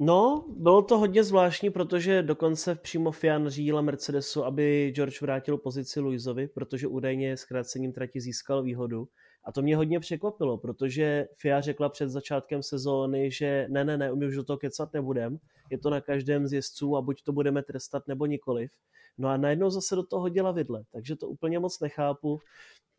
[0.00, 6.00] No, bylo to hodně zvláštní, protože dokonce přímo FIA nařídila Mercedesu, aby George vrátil pozici
[6.00, 9.08] Luisovi, protože údajně zkrácením trati získal výhodu.
[9.46, 14.14] A to mě hodně překvapilo, protože FIA řekla před začátkem sezóny, že ne, ne, ne,
[14.14, 15.38] my už do toho kecat nebudem,
[15.70, 18.70] je to na každém z jezdců a buď to budeme trestat nebo nikoliv.
[19.18, 22.40] No a najednou zase do toho hodila vidle, takže to úplně moc nechápu.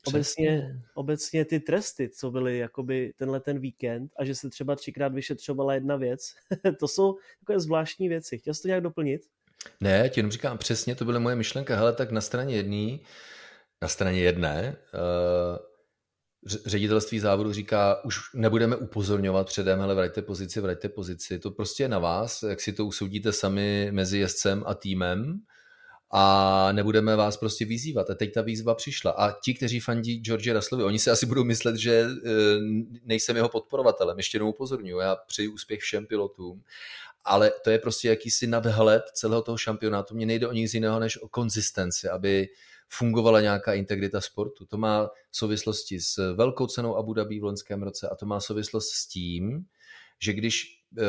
[0.07, 5.13] Obecně, obecně ty tresty, co byly jakoby tenhle ten víkend a že se třeba třikrát
[5.13, 6.21] vyšetřovala jedna věc,
[6.79, 8.37] to jsou takové zvláštní věci.
[8.37, 9.21] Chtěl jsi to nějak doplnit?
[9.81, 11.73] Ne, ti jenom říkám přesně, to byly moje myšlenky.
[11.73, 12.97] Hele, tak na straně jedné,
[13.81, 15.57] na straně jedné, uh,
[16.65, 21.39] ředitelství závodu říká, už nebudeme upozorňovat předem, ale vraťte pozici, vraťte pozici.
[21.39, 25.39] To prostě je na vás, jak si to usoudíte sami mezi jezdcem a týmem
[26.11, 28.09] a nebudeme vás prostě vyzývat.
[28.09, 29.11] A teď ta výzva přišla.
[29.11, 32.07] A ti, kteří fandí George Russellovi, oni si asi budou myslet, že e,
[33.03, 34.17] nejsem jeho podporovatelem.
[34.17, 36.63] Ještě jednou upozorňuji, já přeji úspěch všem pilotům,
[37.25, 40.15] ale to je prostě jakýsi nadhled celého toho šampionátu.
[40.15, 42.47] Mně nejde o nic jiného než o konzistenci, aby
[42.89, 44.65] fungovala nějaká integrita sportu.
[44.65, 48.89] To má souvislosti s velkou cenou Abu Dhabi v loňském roce a to má souvislost
[48.89, 49.65] s tím,
[50.21, 50.63] že když
[50.97, 51.03] e,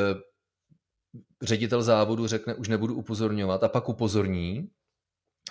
[1.42, 4.68] ředitel závodu řekne, už nebudu upozorňovat a pak upozorní,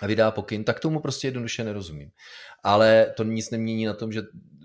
[0.02, 2.10] a vydá pokyn, tak tomu prostě jednoduše nerozumím.
[2.64, 4.22] Ale to nic nemění na tom, že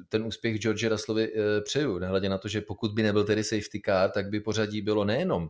[0.09, 3.81] ten úspěch George Russellovi e, přeju, nehledě na to, že pokud by nebyl tedy safety
[3.85, 5.49] car, tak by pořadí bylo nejenom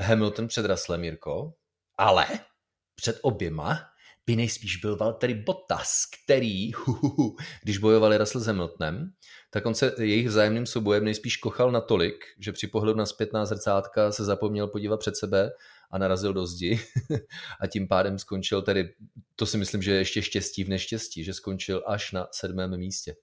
[0.00, 1.52] Hamilton před Russellem, Jirko,
[1.98, 2.26] ale
[2.94, 3.95] před oběma
[4.26, 9.12] by nejspíš byl Valtteri Bottas, který, huhuhu, když bojovali Russell s Hamiltonem,
[9.50, 14.12] tak on se jejich vzájemným soubojem nejspíš kochal natolik, že při pohledu na zpětná zrcátka
[14.12, 15.50] se zapomněl podívat před sebe
[15.90, 16.80] a narazil do zdi
[17.60, 18.94] a tím pádem skončil tedy,
[19.36, 23.14] to si myslím, že je ještě štěstí v neštěstí, že skončil až na sedmém místě.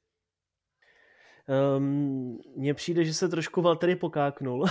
[1.77, 2.39] Um,
[2.73, 4.65] přijde, že se trošku Valtteri pokáknul,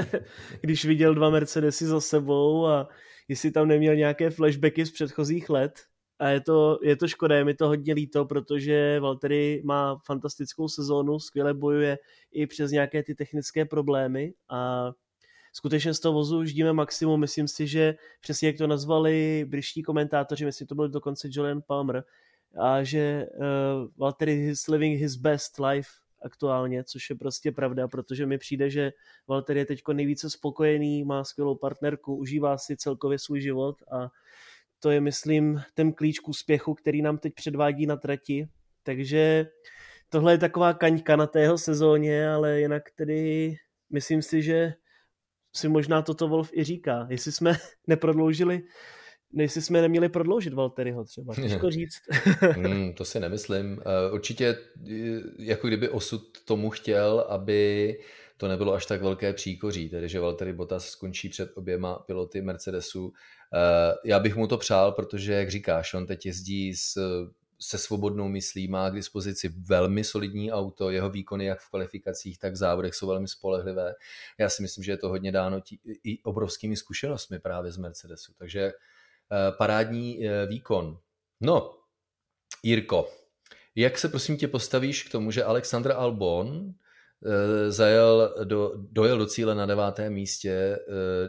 [0.60, 2.88] když viděl dva Mercedesy za sebou a
[3.28, 5.80] jestli tam neměl nějaké flashbacky z předchozích let.
[6.18, 10.68] A je to, je to škoda, je mi to hodně líto, protože Valtteri má fantastickou
[10.68, 11.98] sezónu, skvěle bojuje
[12.32, 14.90] i přes nějaké ty technické problémy a
[15.52, 17.20] skutečně z toho vozu ždíme maximum.
[17.20, 22.04] Myslím si, že přesně jak to nazvali britští komentátoři, myslím, to byl dokonce Julian Palmer,
[22.60, 23.44] a že uh,
[23.96, 25.90] Valtteri is living his best life
[26.24, 28.92] aktuálně, což je prostě pravda, protože mi přijde, že
[29.28, 34.08] Valtteri je teď nejvíce spokojený, má skvělou partnerku, užívá si celkově svůj život a
[34.80, 38.48] to je, myslím, ten klíč k úspěchu, který nám teď předvádí na trati.
[38.82, 39.46] Takže
[40.08, 43.54] tohle je taková kaňka na tého sezóně, ale jinak tedy
[43.90, 44.74] myslím si, že
[45.56, 47.06] si možná toto Wolf i říká.
[47.10, 47.56] Jestli jsme
[47.86, 48.62] neprodloužili
[49.34, 52.02] Nejsi jsme neměli prodloužit Valteriho třeba, těžko říct.
[52.40, 53.80] hmm, to si nemyslím.
[53.80, 54.58] Eh, určitě
[55.38, 57.98] jako kdyby osud tomu chtěl, aby
[58.36, 63.12] to nebylo až tak velké příkoří, tedy že Valtteri Bottas skončí před oběma piloty Mercedesu.
[63.54, 66.94] Eh, já bych mu to přál, protože, jak říkáš, on teď jezdí s,
[67.60, 72.52] se svobodnou myslí, má k dispozici velmi solidní auto, jeho výkony jak v kvalifikacích, tak
[72.52, 73.94] v závodech jsou velmi spolehlivé.
[74.38, 78.32] Já si myslím, že je to hodně dáno tí, i obrovskými zkušenostmi právě z Mercedesu.
[78.38, 78.93] Takže Eh,
[79.58, 80.98] parádní eh, výkon.
[81.40, 81.74] No,
[82.62, 83.08] Jirko,
[83.74, 86.70] jak se prosím tě postavíš k tomu, že Alexandr Albon
[87.26, 90.78] eh, zajel do, dojel do cíle na devátém místě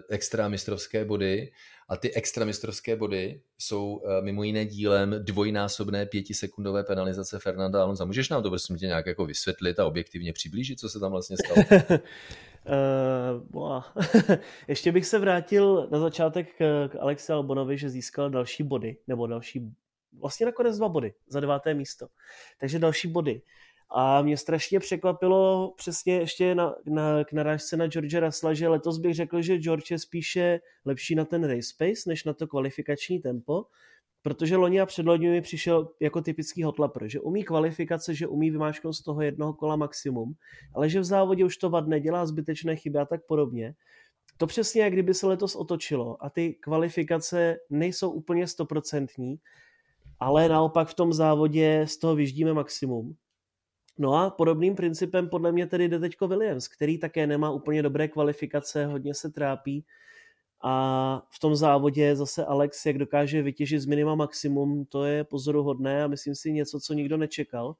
[0.09, 1.51] extra mistrovské body
[1.89, 8.05] a ty extra mistrovské body jsou mimo jiné dílem dvojnásobné pětisekundové penalizace Fernanda Alonso.
[8.05, 11.37] Můžeš nám to prosím tě nějak jako vysvětlit a objektivně přiblížit, co se tam vlastně
[11.37, 11.83] stalo?
[12.65, 13.83] Uh,
[14.67, 19.71] Ještě bych se vrátil na začátek k, Alexi Albonovi, že získal další body, nebo další,
[20.19, 22.07] vlastně nakonec dva body za deváté místo.
[22.59, 23.41] Takže další body.
[23.89, 28.97] A mě strašně překvapilo přesně ještě na, na, k narážce na George Russella, že letos
[28.97, 33.19] bych řekl, že George je spíše lepší na ten race pace, než na to kvalifikační
[33.19, 33.65] tempo,
[34.25, 38.95] protože loni a předloni mi přišel jako typický hotlapr, že umí kvalifikace, že umí vymáčknout
[38.95, 40.33] z toho jednoho kola maximum,
[40.73, 43.75] ale že v závodě už to vadne, dělá zbytečné chyby a tak podobně.
[44.37, 49.35] To přesně jak kdyby se letos otočilo a ty kvalifikace nejsou úplně stoprocentní,
[50.19, 53.15] ale naopak v tom závodě z toho vyždíme maximum.
[53.97, 58.07] No a podobným principem podle mě tedy jde teďko Williams, který také nemá úplně dobré
[58.07, 59.85] kvalifikace, hodně se trápí,
[60.61, 66.03] a v tom závodě zase Alex, jak dokáže vytěžit z minima maximum, to je pozoruhodné
[66.03, 67.75] a myslím si něco, co nikdo nečekal.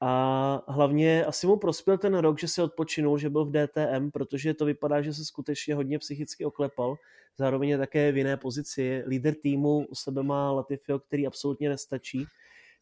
[0.00, 4.54] A hlavně asi mu prospěl ten rok, že si odpočinul, že byl v DTM, protože
[4.54, 6.96] to vypadá, že se skutečně hodně psychicky oklepal.
[7.38, 9.02] Zároveň je také v jiné pozici.
[9.06, 12.24] Líder týmu u sebe má Latifio, který absolutně nestačí.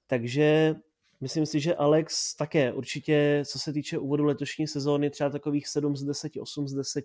[0.06, 0.74] Takže
[1.20, 5.96] myslím si, že Alex také určitě, co se týče úvodu letošní sezóny, třeba takových 7
[5.96, 7.04] z 10, 8 z 10.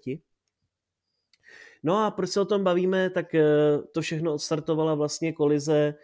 [1.84, 3.44] No a proč se o tom bavíme, tak eh,
[3.92, 5.96] to všechno odstartovala vlastně kolize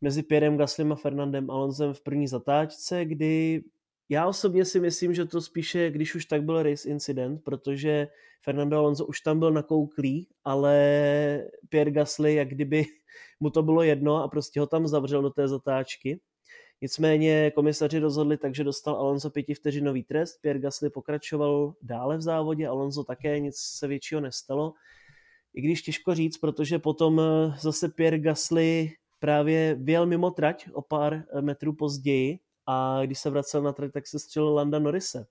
[0.00, 3.62] mezi Pierrem Gaslem a Fernandem Alonzem v první zatáčce, kdy
[4.08, 8.08] já osobně si myslím, že to spíše, když už tak byl race incident, protože
[8.42, 10.74] Fernando Alonso už tam byl nakouklý, ale
[11.68, 12.84] Pierre Gasly, jak kdyby
[13.40, 16.20] mu to bylo jedno a prostě ho tam zavřel do té zatáčky.
[16.82, 22.68] Nicméně komisaři rozhodli tak, že dostal Alonso pětivteřinový trest, Pierre Gasly pokračoval dále v závodě,
[22.68, 24.72] Alonso také, nic se většího nestalo.
[25.54, 27.20] I když těžko říct, protože potom
[27.60, 33.62] zase Pierre Gasly právě vyjel mimo trať o pár metrů později a když se vracel
[33.62, 35.26] na trať, tak se střelil Landa Norise.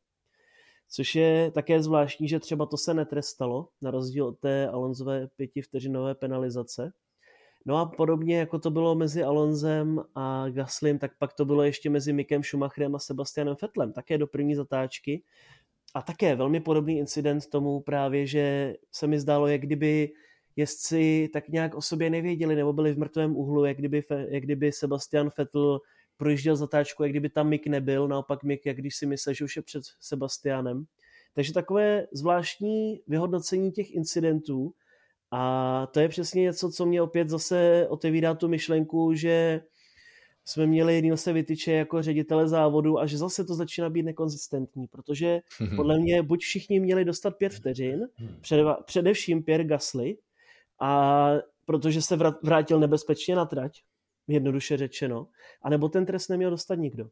[0.90, 6.16] Což je také zvláštní, že třeba to se netrestalo, na rozdíl od té Alonzové pětivteřinové
[6.16, 6.92] penalizace.
[7.66, 11.90] No a podobně jako to bylo mezi Alonzem a Gaslym, tak pak to bylo ještě
[11.90, 15.24] mezi Mikem Schumacherem a Sebastianem Vettelem, také do první zatáčky.
[15.96, 20.12] A také velmi podobný incident tomu právě, že se mi zdálo, jak kdyby
[20.56, 24.72] jezdci tak nějak o sobě nevěděli nebo byli v mrtvém úhlu, jak kdyby, jak kdyby
[24.72, 25.80] Sebastian Vettel
[26.18, 29.56] projížděl zatáčku, jak kdyby tam Mick nebyl, naopak Mick, jak když si myslel, že už
[29.56, 30.86] je před Sebastianem.
[31.34, 34.74] Takže takové zvláštní vyhodnocení těch incidentů
[35.32, 39.62] a to je přesně něco, co mě opět zase otevírá tu myšlenku, že
[40.50, 45.40] jsme měli Nilse Vytyče jako ředitele závodu a že zase to začíná být nekonzistentní, protože
[45.76, 48.08] podle mě buď všichni měli dostat pět vteřin,
[48.86, 50.18] především Pierre Gasly,
[50.82, 51.32] a
[51.66, 53.82] protože se vrátil nebezpečně na trať,
[54.28, 55.28] jednoduše řečeno,
[55.64, 57.10] anebo ten trest neměl dostat nikdo.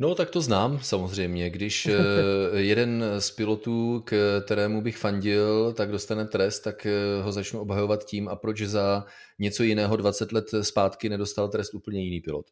[0.00, 1.50] No, tak to znám samozřejmě.
[1.50, 4.04] Když eh, jeden z pilotů,
[4.44, 9.04] kterému bych fandil, tak dostane trest, tak eh, ho začnu obhajovat tím, a proč za
[9.38, 12.46] něco jiného 20 let zpátky nedostal trest úplně jiný pilot.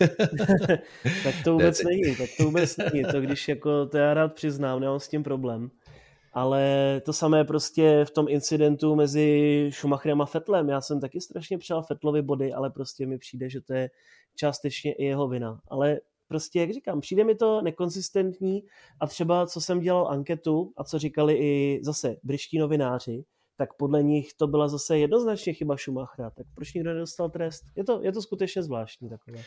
[1.24, 3.04] tak to vůbec ne, není, tak to vůbec není.
[3.04, 5.70] To když jako, to já rád přiznám, nemám s tím problém
[6.36, 10.68] ale to samé prostě v tom incidentu mezi Schumacherem a Fettlem.
[10.68, 13.90] Já jsem taky strašně přál Fettlovi body, ale prostě mi přijde, že to je
[14.36, 15.60] částečně i jeho vina.
[15.68, 18.64] Ale prostě, jak říkám, přijde mi to nekonsistentní
[19.00, 23.24] a třeba, co jsem dělal anketu a co říkali i zase britští novináři,
[23.56, 26.30] tak podle nich to byla zase jednoznačně chyba Schumachera.
[26.30, 27.62] Tak proč nikdo nedostal trest?
[27.76, 29.44] Je to, je to skutečně zvláštní takové.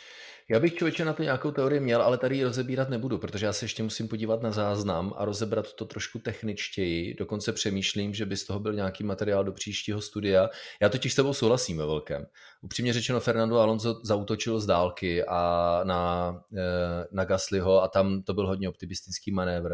[0.49, 3.53] Já bych člověče na to nějakou teorii měl, ale tady ji rozebírat nebudu, protože já
[3.53, 7.13] se ještě musím podívat na záznam a rozebrat to trošku techničtěji.
[7.13, 10.49] Dokonce přemýšlím, že by z toho byl nějaký materiál do příštího studia.
[10.81, 12.25] Já totiž s tebou souhlasím ve velkém.
[12.61, 18.33] Upřímně řečeno, Fernando Alonso zautočil z dálky a na, eh, na Gaslyho a tam to
[18.33, 19.71] byl hodně optimistický manévr.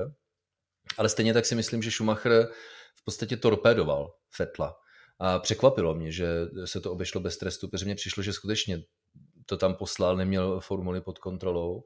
[0.97, 2.47] Ale stejně tak si myslím, že Schumacher
[2.95, 4.75] v podstatě torpédoval Fetla.
[5.19, 6.27] A překvapilo mě, že
[6.65, 8.83] se to obešlo bez trestu, protože mně přišlo, že skutečně
[9.45, 11.83] to tam poslal, neměl formuly pod kontrolou.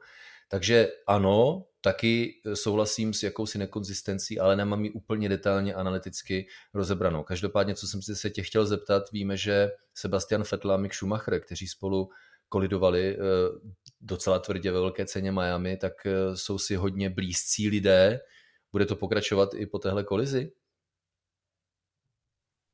[0.49, 7.23] Takže ano, taky souhlasím s jakousi nekonzistencí, ale nemám ji úplně detailně analyticky rozebranou.
[7.23, 11.67] Každopádně, co jsem se tě chtěl zeptat, víme, že Sebastian Vettel a Mick Schumacher, kteří
[11.67, 12.09] spolu
[12.49, 13.19] kolidovali eh,
[14.01, 18.19] docela tvrdě ve velké ceně Miami, tak eh, jsou si hodně blízcí lidé.
[18.71, 20.51] Bude to pokračovat i po téhle kolizi?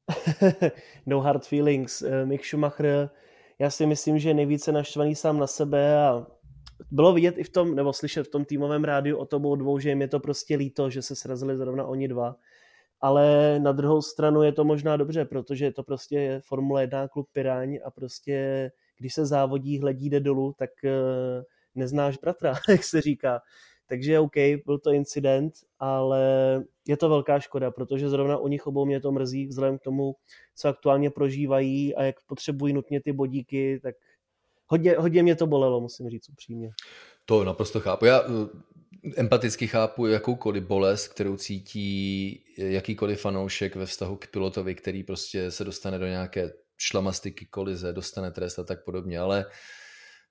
[1.05, 2.01] no hard feelings.
[2.01, 3.09] Eh, Mick Schumacher,
[3.59, 6.27] já si myslím, že je nejvíce naštvaný sám na sebe a
[6.91, 9.89] bylo vidět i v tom, nebo slyšet v tom týmovém rádiu o tom dvou, že
[9.89, 12.35] jim je to prostě líto, že se srazili zrovna oni dva.
[13.01, 17.29] Ale na druhou stranu je to možná dobře, protože je to prostě Formule 1 klub
[17.31, 20.91] Piráň a prostě když se závodí, hledí jde dolů, tak eh,
[21.75, 23.41] neznáš bratra, jak se říká.
[23.87, 26.21] Takže OK, byl to incident, ale
[26.87, 30.15] je to velká škoda, protože zrovna u nich obou mě to mrzí, vzhledem k tomu,
[30.55, 33.95] co aktuálně prožívají a jak potřebují nutně ty bodíky, tak
[34.67, 36.69] hodně, hodně mě to bolelo, musím říct upřímně.
[37.25, 38.05] To naprosto chápu.
[38.05, 38.47] Já uh,
[39.17, 45.63] empaticky chápu jakoukoliv bolest, kterou cítí jakýkoliv fanoušek ve vztahu k pilotovi, který prostě se
[45.63, 49.51] dostane do nějaké šlamastiky, kolize, dostane trest a tak podobně, ale uh,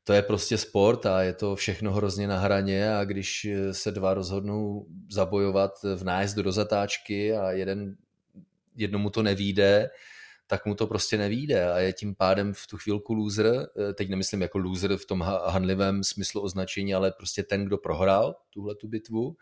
[0.05, 4.15] to je prostě sport a je to všechno hrozně na hraně a když se dva
[4.15, 7.97] rozhodnou zabojovat v nájezdu do zatáčky a jeden,
[8.77, 9.91] jednomu to nevíde,
[10.47, 14.43] tak mu to prostě nevíde a je tím pádem v tu chvilku loser, teď nemyslím
[14.43, 19.37] jako loser v tom hanlivém smyslu označení, ale prostě ten, kdo prohrál tuhle tu bitvu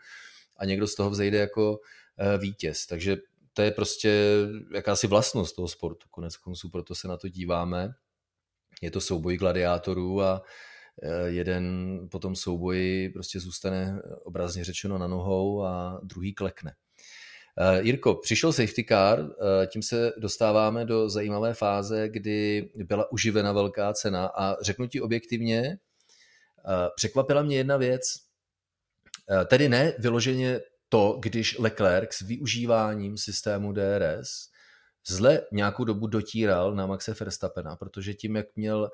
[0.57, 1.79] a někdo z toho vzejde jako
[2.17, 2.85] eh, vítěz.
[2.85, 3.17] Takže
[3.53, 4.27] to je prostě
[4.73, 7.93] jakási vlastnost toho sportu, konec konců, proto se na to díváme
[8.81, 10.41] je to souboj gladiátorů a
[11.25, 16.73] jeden po tom souboji prostě zůstane obrazně řečeno na nohou a druhý klekne.
[17.79, 19.29] Jirko, přišel safety car,
[19.67, 25.77] tím se dostáváme do zajímavé fáze, kdy byla uživena velká cena a řeknu ti objektivně,
[26.95, 28.01] překvapila mě jedna věc,
[29.45, 30.59] tedy ne vyloženě
[30.89, 34.51] to, když Leclerc s využíváním systému DRS
[35.07, 38.89] zle nějakou dobu dotíral na Maxe Verstappena, protože tím, jak měl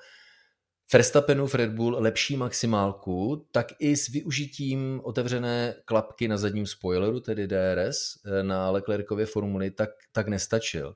[0.93, 7.47] Verstappenův Red Bull lepší maximálku, tak i s využitím otevřené klapky na zadním spoileru, tedy
[7.47, 10.95] DRS, eh, na Leclercově formuli, tak, tak nestačil.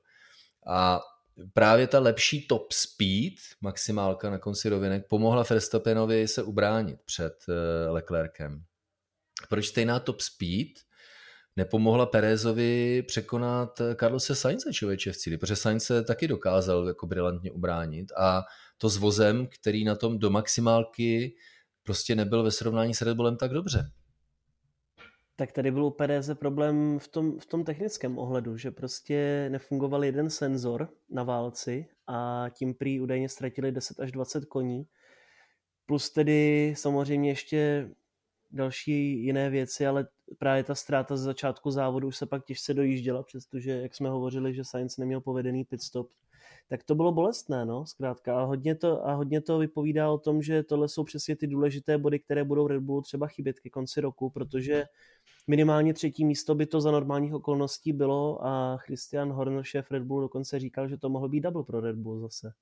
[0.68, 1.01] A
[1.53, 7.89] právě ta lepší top speed, maximálka na konci rovinek, pomohla Verstappenovi se ubránit před eh,
[7.89, 8.64] Leclerkem.
[9.49, 10.68] Proč stejná top speed
[11.56, 17.52] nepomohla Perezovi překonat Carlose Sainze člověče v cíli, protože Sainz se taky dokázal jako brilantně
[17.52, 18.43] ubránit a
[18.78, 21.36] to s vozem, který na tom do maximálky
[21.84, 23.91] prostě nebyl ve srovnání s Red Bullem tak dobře.
[25.36, 30.04] Tak tady byl u Pereze problém v tom, v tom technickém ohledu, že prostě nefungoval
[30.04, 34.88] jeden senzor na válci a tím prý údajně ztratili 10 až 20 koní.
[35.86, 37.89] Plus tedy samozřejmě ještě
[38.52, 40.08] další jiné věci, ale
[40.38, 44.54] právě ta ztráta z začátku závodu už se pak těžce dojížděla, přestože, jak jsme hovořili,
[44.54, 46.10] že Sainz neměl povedený pit stop,
[46.70, 48.40] tak to bylo bolestné, no, zkrátka.
[48.40, 51.98] A hodně, to, a hodně to vypovídá o tom, že tohle jsou přesně ty důležité
[51.98, 54.86] body, které budou Red Bullu třeba chybět ke konci roku, protože
[55.48, 60.22] minimálně třetí místo by to za normálních okolností bylo a Christian Horner, šéf Red Bull,
[60.22, 62.54] dokonce říkal, že to mohlo být double pro Red Bull zase.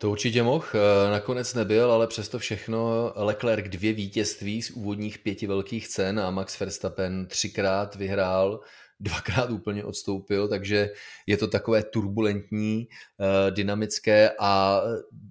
[0.00, 3.12] To určitě mohl, eh, nakonec nebyl, ale přesto všechno.
[3.16, 8.60] Leclerc dvě vítězství z úvodních pěti velkých cen a Max Verstappen třikrát vyhrál,
[9.00, 10.90] dvakrát úplně odstoupil, takže
[11.26, 12.88] je to takové turbulentní,
[13.20, 14.82] eh, dynamické a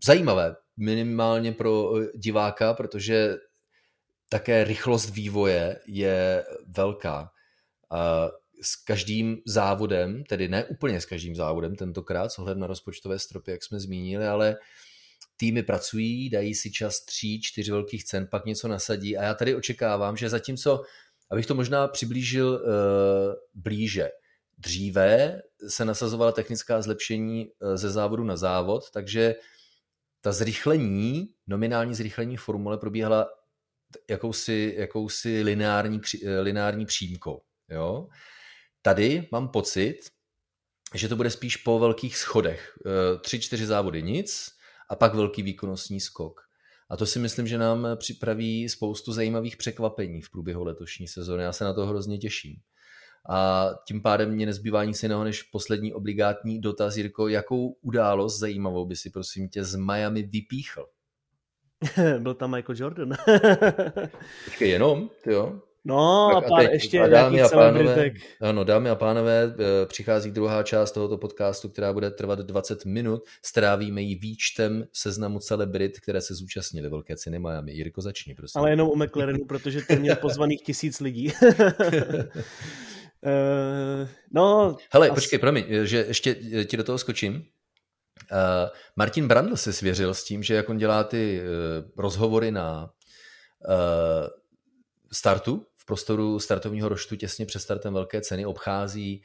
[0.06, 3.36] zajímavé, minimálně pro diváka, protože
[4.30, 6.46] také rychlost vývoje je
[6.78, 7.32] velká
[8.62, 13.52] s každým závodem, tedy ne úplně s každým závodem tentokrát, s ohledem na rozpočtové stropy,
[13.52, 14.56] jak jsme zmínili, ale
[15.38, 19.56] týmy pracují, dají si čas tří, čtyř velkých cen, pak něco nasadí a já tady
[19.56, 20.82] očekávám, že zatímco,
[21.32, 22.62] abych to možná přiblížil uh,
[23.54, 24.10] blíže,
[24.58, 29.36] dříve se nasazovala technická zlepšení uh, ze závodu na závod, takže
[30.22, 33.28] ta zrychlení, nominální zrychlení formule probíhala
[34.10, 37.42] jakousi, jakousi lineární, eh, lineární přímkou.
[37.70, 38.08] Jo?
[38.88, 40.00] Tady mám pocit,
[40.94, 42.74] že to bude spíš po velkých schodech.
[42.86, 44.50] Eh, tři, čtyři závody nic
[44.90, 46.42] a pak velký výkonnostní skok.
[46.90, 51.44] A to si myslím, že nám připraví spoustu zajímavých překvapení v průběhu letošní sezóny.
[51.44, 52.56] Já se na to hrozně těším.
[53.30, 58.86] A tím pádem mě nezbývá nic jiného než poslední obligátní dotaz, Jirko, jakou událost zajímavou
[58.86, 60.86] by si prosím tě z Miami vypíchl?
[62.20, 63.14] Byl tam Michael Jordan.
[64.46, 65.62] Počkej, jenom, ty jo?
[65.88, 68.12] No tak a, pár, teď, ještě a dámy a pánové,
[68.42, 73.24] ano, dámy a pánové, eh, přichází druhá část tohoto podcastu, která bude trvat 20 minut.
[73.46, 77.72] Strávíme ji výčtem seznamu celebrit, které se zúčastnily Velké ceny Miami.
[77.72, 78.60] Jirko, začni, prosím.
[78.60, 81.34] Ale jenom u McLarenu, protože to měl pozvaných tisíc lidí.
[81.42, 81.58] Uh,
[84.32, 85.16] no, Hele, as...
[85.16, 86.36] počkej, promiň, že ještě
[86.66, 87.34] ti do toho skočím.
[87.34, 87.42] Uh,
[88.96, 91.48] Martin Brandl se svěřil s tím, že jak on dělá ty uh,
[92.04, 92.90] rozhovory na
[93.70, 94.28] uh,
[95.12, 99.24] startu prostoru startovního roštu těsně před startem velké ceny obchází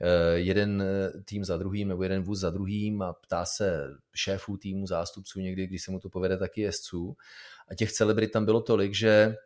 [0.00, 0.84] eh, jeden
[1.24, 3.84] tým za druhým nebo jeden vůz za druhým a ptá se
[4.14, 7.16] šéfů týmu, zástupců někdy, když se mu to povede, taky jezdců.
[7.70, 9.36] A těch celebrit tam bylo tolik, že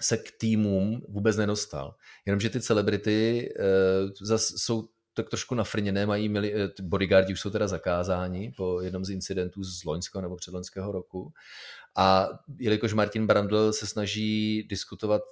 [0.00, 1.94] se k týmům vůbec nedostal.
[2.26, 7.50] Jenomže ty celebrity uh, zase jsou tak trošku nafrněné, mají mili, eh, bodyguardi už jsou
[7.50, 11.32] teda zakázáni po jednom z incidentů z loňského nebo předloňského roku.
[11.96, 12.28] A
[12.58, 15.22] jelikož Martin Brandl se snaží diskutovat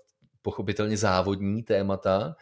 [0.43, 2.37] pochopitelně závodní témata,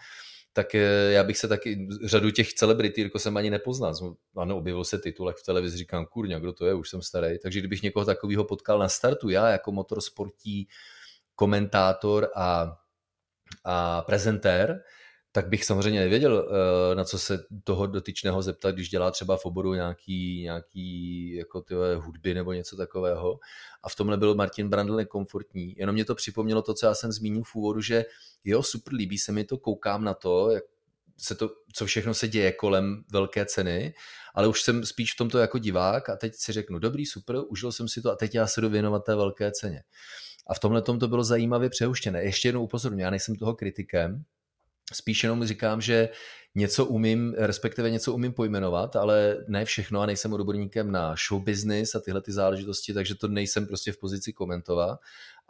[0.53, 3.95] tak eh, já bych se taky řadu těch celebrity, jako jsem ani nepoznal.
[4.37, 7.39] Ano, objevil se titulek v televizi, říkám, kurňa, kdo to je, už jsem starý.
[7.39, 10.69] Takže kdybych někoho takového potkal na startu, já jako motorsportí
[11.35, 12.79] komentátor a,
[13.65, 14.83] a prezentér,
[15.33, 19.45] tak bych samozřejmě nevěděl, eh, na co se toho dotyčného zeptat, když dělá třeba v
[19.45, 23.39] oboru nějaký, nějaký jako tyhle hudby nebo něco takového.
[23.83, 25.75] A v tomhle byl Martin Brandl nekomfortní.
[25.77, 28.05] Jenom mě to připomnělo to, co já jsem zmínil v úvodu, že
[28.45, 30.65] jo, super, líbí se mi to, koukám na to, jak
[31.19, 33.95] se to, co všechno se děje kolem velké ceny,
[34.35, 37.73] ale už jsem spíš v tomto jako divák a teď si řeknu, dobrý, super, užil
[37.73, 39.83] jsem si to a teď já se jdu věnovat té velké ceně.
[40.47, 42.25] A v tomhle tom to bylo zajímavě přehuštěné.
[42.25, 44.25] Ještě jednou upozorňuji, já nejsem toho kritikem,
[44.95, 46.09] spíš jenom říkám, že
[46.55, 51.95] něco umím, respektive něco umím pojmenovat, ale ne všechno a nejsem odborníkem na show business
[51.95, 54.99] a tyhle ty záležitosti, takže to nejsem prostě v pozici komentovat.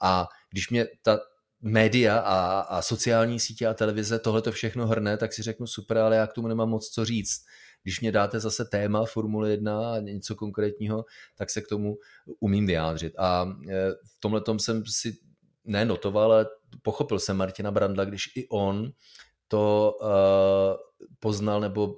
[0.03, 1.21] A když mě ta
[1.61, 5.99] média a, a sociální sítě a televize tohle to všechno hrne, tak si řeknu super,
[5.99, 7.45] ale já k tomu nemám moc co říct.
[7.83, 11.05] Když mě dáte zase téma Formule 1 a něco konkrétního,
[11.37, 11.97] tak se k tomu
[12.41, 13.13] umím vyjádřit.
[13.19, 15.17] A e, v tomhle jsem si
[15.65, 16.47] nenotoval, ale
[16.83, 18.93] pochopil jsem Martina Brandla, když i on
[19.49, 20.09] to uh,
[21.21, 21.97] poznal nebo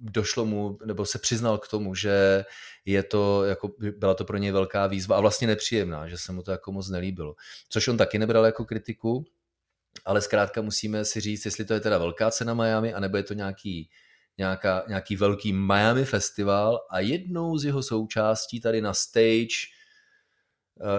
[0.00, 2.44] došlo mu, nebo se přiznal k tomu, že
[2.84, 6.42] je to, jako, byla to pro něj velká výzva a vlastně nepříjemná, že se mu
[6.42, 7.34] to jako moc nelíbilo.
[7.68, 9.24] Což on taky nebral jako kritiku,
[10.04, 13.34] ale zkrátka musíme si říct, jestli to je teda velká cena Miami, anebo je to
[13.34, 13.90] nějaký,
[14.38, 19.68] nějaká, nějaký velký Miami festival a jednou z jeho součástí tady na stage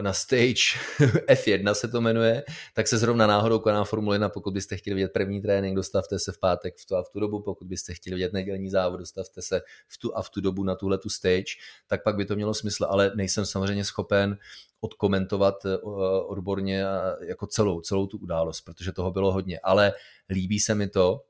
[0.01, 0.61] na stage
[1.27, 5.13] F1 se to jmenuje, tak se zrovna náhodou koná Formule 1, pokud byste chtěli vidět
[5.13, 8.15] první trénink, dostavte se v pátek v tu a v tu dobu, pokud byste chtěli
[8.15, 11.43] vidět nedělní závod, dostavte se v tu a v tu dobu na tuhle tu stage,
[11.87, 14.37] tak pak by to mělo smysl, ale nejsem samozřejmě schopen
[14.81, 15.77] odkomentovat eh,
[16.25, 16.83] odborně
[17.21, 19.93] jako celou, celou tu událost, protože toho bylo hodně, ale
[20.29, 21.21] líbí se mi to,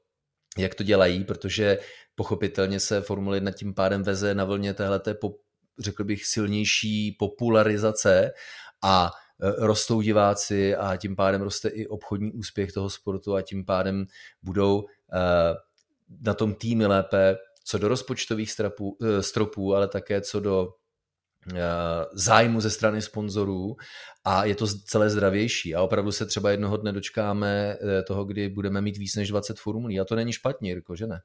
[0.58, 1.78] jak to dělají, protože
[2.16, 5.14] pochopitelně se Formule 1 tím pádem veze na vlně téhleté
[5.82, 8.32] řekl bych, silnější popularizace
[8.84, 9.12] a
[9.42, 14.06] e, rostou diváci a tím pádem roste i obchodní úspěch toho sportu a tím pádem
[14.42, 14.86] budou e,
[16.22, 20.68] na tom týmy lépe co do rozpočtových stropů, e, stropů, ale také co do
[22.14, 23.76] zájmu ze strany sponzorů
[24.24, 27.78] a je to celé zdravější a opravdu se třeba jednoho dne dočkáme
[28.08, 31.20] toho, kdy budeme mít víc než 20 formulí a to není špatně, Jirko, že ne?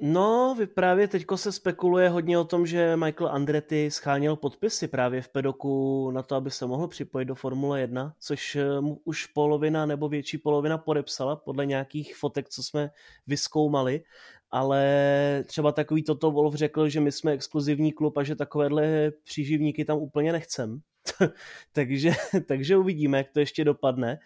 [0.00, 5.28] No, právě teďko se spekuluje hodně o tom, že Michael Andretti scháněl podpisy právě v
[5.28, 9.86] pedoku na to, aby se mohl připojit do Formule 1, což eh, mu už polovina
[9.86, 12.90] nebo větší polovina podepsala podle nějakých fotek, co jsme
[13.26, 14.02] vyskoumali,
[14.50, 19.84] ale třeba takový Toto Wolf řekl, že my jsme exkluzivní klub a že takovéhle příživníky
[19.84, 20.80] tam úplně nechcem.
[21.72, 22.10] takže,
[22.46, 24.18] takže uvidíme, jak to ještě dopadne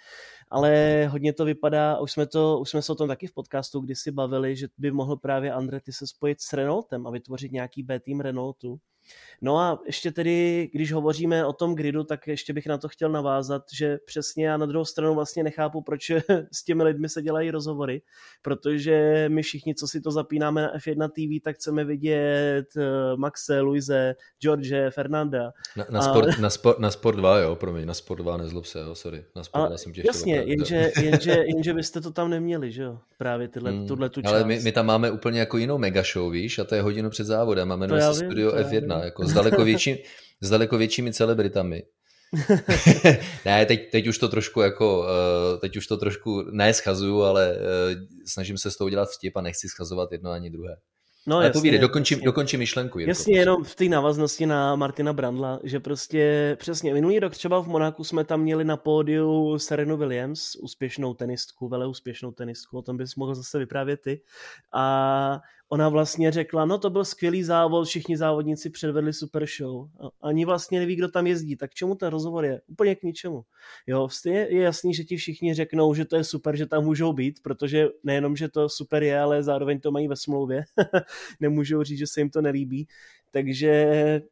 [0.53, 3.80] ale hodně to vypadá, už jsme, to, už jsme se o tom taky v podcastu
[3.80, 8.00] kdysi bavili, že by mohl právě Andretti se spojit s Renaultem a vytvořit nějaký B
[8.00, 8.80] tým Renaultu.
[9.44, 13.09] No a ještě tedy, když hovoříme o tom gridu, tak ještě bych na to chtěl
[13.09, 16.11] navázat, že přesně já na druhou stranu vlastně nechápu, proč
[16.53, 18.03] s těmi lidmi se dělají rozhovory,
[18.42, 23.61] protože my všichni, co si to zapínáme na F1 TV, tak chceme vidět eh, Maxe,
[23.61, 25.53] Luise, George, Fernanda.
[25.76, 26.40] Na, na, sport, a...
[26.40, 29.24] na, sport, na Sport 2, jo, promiň, na Sport 2, nezlob se, jo, sorry.
[29.36, 32.98] Na Sport 2 jsem tě Jasně, jenže, jenže, jenže byste to tam neměli, že jo,
[33.18, 34.32] právě tyhle, hmm, tuhle tu část.
[34.32, 37.11] Ale my, my, tam máme úplně jako jinou mega show, víš, a to je hodinu
[37.11, 40.03] před závodem, máme se Studio F1, možná, jako s daleko, větší,
[40.40, 41.82] s daleko většími celebritami.
[43.45, 47.97] ne, teď, teď už to trošku jako, eh, teď už to trošku neschazuju, ale eh,
[48.26, 50.76] snažím se s tou dělat vtip a nechci schazovat jedno ani druhé.
[51.26, 52.24] No, Ale jasně, povídej, dokončím, jasně.
[52.24, 52.99] dokončím myšlenku.
[52.99, 57.62] Jirko, jasně, jenom v té návaznosti na Martina Brandla, že prostě přesně minulý rok třeba
[57.62, 62.82] v Monaku jsme tam měli na pódiu Serenu Williams, úspěšnou tenistku, vele úspěšnou tenistku, o
[62.82, 64.20] tom bys mohl zase vyprávět ty.
[64.74, 65.40] A
[65.73, 69.89] ona vlastně řekla, no to byl skvělý závod, všichni závodníci předvedli super show.
[70.01, 72.61] A ani vlastně neví, kdo tam jezdí, tak čemu ten rozhovor je?
[72.66, 73.45] Úplně k ničemu.
[73.87, 77.12] Jo, je, je jasný, že ti všichni řeknou, že to je super, že tam můžou
[77.12, 80.64] být, protože nejenom, že to super je, ale zároveň to mají ve smlouvě.
[81.41, 82.87] Nemůžou říct, že se jim to nelíbí.
[83.31, 83.68] Takže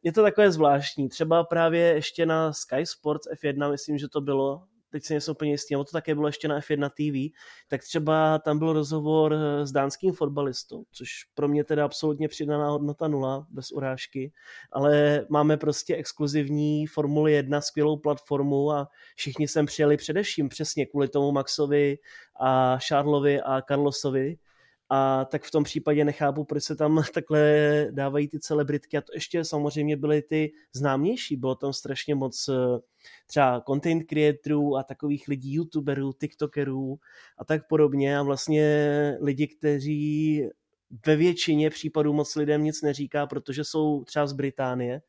[0.03, 1.09] je to takové zvláštní.
[1.09, 5.51] Třeba právě ještě na Sky Sports F1, myslím, že to bylo, teď se nejsem úplně
[5.51, 7.35] jistý, to také bylo ještě na F1 TV,
[7.67, 12.69] tak třeba tam byl rozhovor eh, s dánským fotbalistou, což pro mě teda absolutně přidaná
[12.69, 14.33] hodnota nula, bez urážky,
[14.71, 21.07] ale máme prostě exkluzivní Formuli 1, skvělou platformu a všichni sem přijeli především přesně kvůli
[21.07, 21.97] tomu Maxovi
[22.39, 24.37] a Charlesovi a Carlosovi,
[24.93, 28.97] a tak v tom případě nechápu, proč se tam takhle dávají ty celebritky.
[28.97, 32.79] A to ještě samozřejmě byly ty známější, bylo tam strašně moc eh,
[33.27, 36.99] třeba content creatorů a takových lidí, youtuberů, tiktokerů
[37.37, 38.17] a tak podobně.
[38.17, 40.41] A vlastně lidi, kteří
[41.05, 45.01] ve většině případů moc lidem nic neříká, protože jsou třeba z Británie,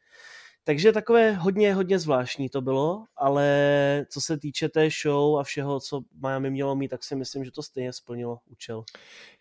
[0.65, 3.47] takže takové hodně, hodně zvláštní to bylo, ale
[4.11, 7.51] co se týče té show a všeho, co Miami mělo mít, tak si myslím, že
[7.51, 8.85] to stejně splnilo účel.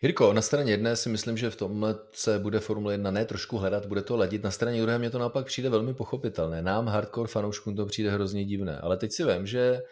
[0.02, 3.58] Jirko, na straně jedné si myslím, že v tomhle se bude Formule 1 ne trošku
[3.58, 4.42] hledat, bude to ladit.
[4.42, 6.62] Na straně druhé mě to naopak přijde velmi pochopitelné.
[6.62, 8.78] Nám, hardcore fanouškům, to přijde hrozně divné.
[8.78, 9.82] Ale teď si vím, že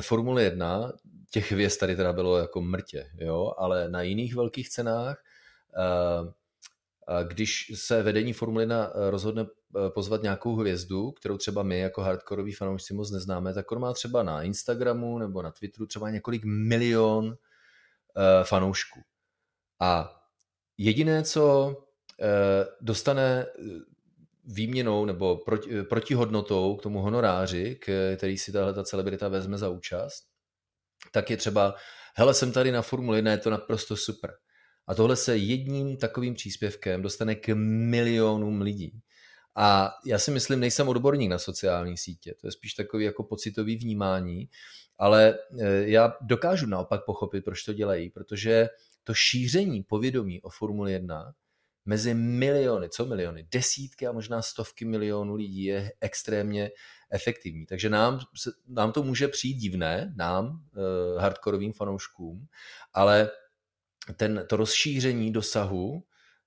[0.00, 0.92] Formule 1,
[1.30, 5.22] těch hvězd tady teda bylo jako mrtě, jo, ale na jiných velkých cenách
[5.76, 6.32] uh,
[7.22, 12.02] když se vedení Formule 1 eh, rozhodne eh, pozvat nějakou hvězdu, kterou třeba my jako
[12.02, 16.44] hardkorový fanoušci moc neznáme, tak on má třeba na Instagramu nebo na Twitteru třeba několik
[16.44, 17.36] milion
[18.42, 19.00] fanoušků.
[19.80, 20.20] A
[20.78, 21.76] jediné, co
[22.80, 23.46] dostane
[24.44, 27.80] výměnou nebo proti, protihodnotou k tomu honoráři,
[28.16, 30.24] který si tahle ta celebrita vezme za účast,
[31.12, 31.74] tak je třeba,
[32.14, 34.30] hele, jsem tady na Formule 1, je to naprosto super.
[34.90, 39.00] A tohle se jedním takovým příspěvkem dostane k milionům lidí.
[39.56, 43.76] A já si myslím, nejsem odborník na sociální sítě, to je spíš takový jako pocitový
[43.76, 44.48] vnímání,
[44.98, 48.68] ale e, já dokážu naopak pochopit, proč to dělají, protože
[49.04, 51.34] to šíření povědomí o Formuli 1
[51.84, 56.70] mezi miliony, co miliony, desítky a možná stovky milionů lidí je extrémně
[57.10, 57.66] efektivní.
[57.66, 58.20] Takže nám,
[58.68, 62.46] nám to může přijít divné, nám, eh, hardkorovým fanouškům,
[62.94, 63.30] ale
[64.16, 66.02] ten, to rozšíření dosahu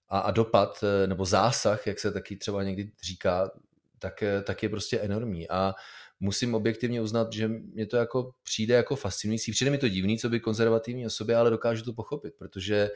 [0.10, 3.52] a, a dopad, eh, nebo zásah, jak se taky třeba někdy říká,
[4.00, 5.50] tak, eh, tak je prostě enormní.
[5.50, 5.74] A
[6.20, 9.52] musím objektivně uznat, že mě to jako přijde jako fascinující.
[9.52, 12.90] Přijde mi to divný, co by konzervativní osobě, ale dokážu to pochopit, protože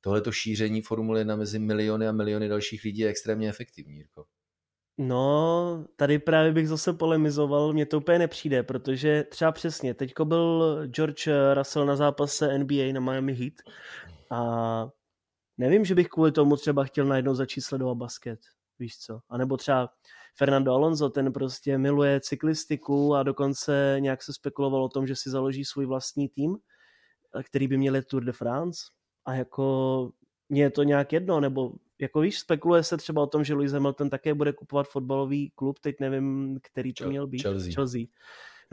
[0.00, 3.96] tohleto šíření Formule 1 mezi miliony a miliony dalších lidí je extrémně efektivní.
[3.96, 4.24] Jirko.
[5.02, 10.78] No, tady právě bych zase polemizoval, mně to úplně nepřijde, protože třeba přesně, teďko byl
[10.86, 13.52] George Russell na zápase NBA na Miami Heat
[14.30, 14.88] a
[15.58, 18.40] nevím, že bych kvůli tomu třeba chtěl najednou začít sledovat basket,
[18.78, 19.88] víš co, a nebo třeba
[20.36, 25.30] Fernando Alonso, ten prostě miluje cyklistiku a dokonce nějak se spekulovalo o tom, že si
[25.30, 26.56] založí svůj vlastní tým,
[27.44, 28.80] který by měl Tour de France.
[29.24, 30.10] A jako
[30.50, 33.72] mně je to nějak jedno, nebo jako víš, spekuluje se třeba o tom, že Lewis
[33.72, 37.42] Hamilton také bude kupovat fotbalový klub, teď nevím, který to měl být.
[37.42, 37.72] Chelsea.
[37.74, 38.00] Chelsea.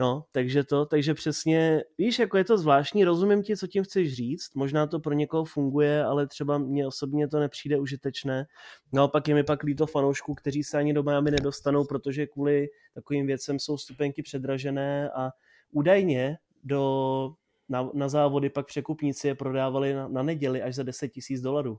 [0.00, 4.14] No, takže to, takže přesně, víš, jako je to zvláštní, rozumím ti, co tím chceš
[4.14, 8.46] říct, možná to pro někoho funguje, ale třeba mně osobně to nepřijde užitečné.
[8.92, 13.26] Naopak je mi pak líto fanoušků, kteří se ani do Miami nedostanou, protože kvůli takovým
[13.26, 15.30] věcem jsou stupenky předražené a
[15.72, 17.32] údajně do
[17.68, 21.78] na, na závody pak překupníci je prodávali na, na neděli až za 10 tisíc dolarů.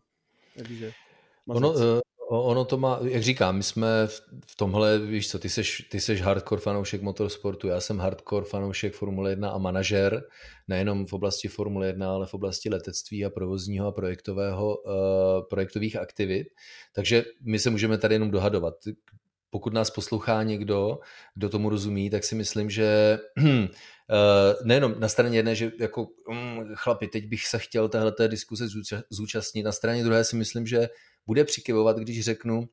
[0.58, 0.92] Takže
[1.48, 5.50] ono, uh, ono to má, jak říkám, my jsme v, v tomhle, víš co, ty
[5.50, 10.24] seš, ty seš hardcore fanoušek motorsportu, já jsem hardcore fanoušek Formule 1 a manažer,
[10.68, 14.94] nejenom v oblasti Formule 1, ale v oblasti letectví a provozního a projektového, uh,
[15.50, 16.48] projektových aktivit.
[16.96, 18.74] Takže my se můžeme tady jenom dohadovat
[19.50, 21.00] pokud nás poslouchá někdo,
[21.36, 23.68] kdo tomu rozumí, tak si myslím, že eh,
[24.64, 28.66] nejenom na straně jedné, že jako mm, chlapi, teď bych se chtěl téhleté diskuse
[29.10, 30.90] zúčastnit, na straně druhé si myslím, že
[31.26, 32.70] bude přikyvovat, když řeknu,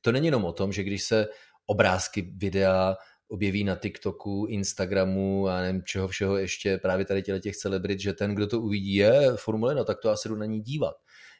[0.00, 1.28] to není jenom o tom, že když se
[1.66, 2.96] obrázky, videa
[3.28, 8.12] objeví na TikToku, Instagramu a nevím čeho všeho ještě právě tady těle těch celebrit, že
[8.12, 10.94] ten, kdo to uvidí, je Formule 1, tak to se jdu na ní dívat.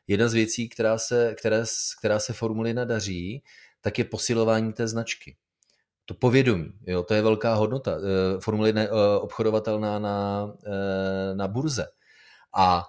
[0.06, 1.64] Jedna z věcí, která se, která,
[1.98, 3.42] která se Formule 1 daří,
[3.80, 5.36] tak je posilování té značky.
[6.10, 7.98] To povědomí, jo, to je velká hodnota.
[7.98, 11.86] Eh, Formule 1 je eh, obchodovatelná na, eh, na burze.
[12.56, 12.84] A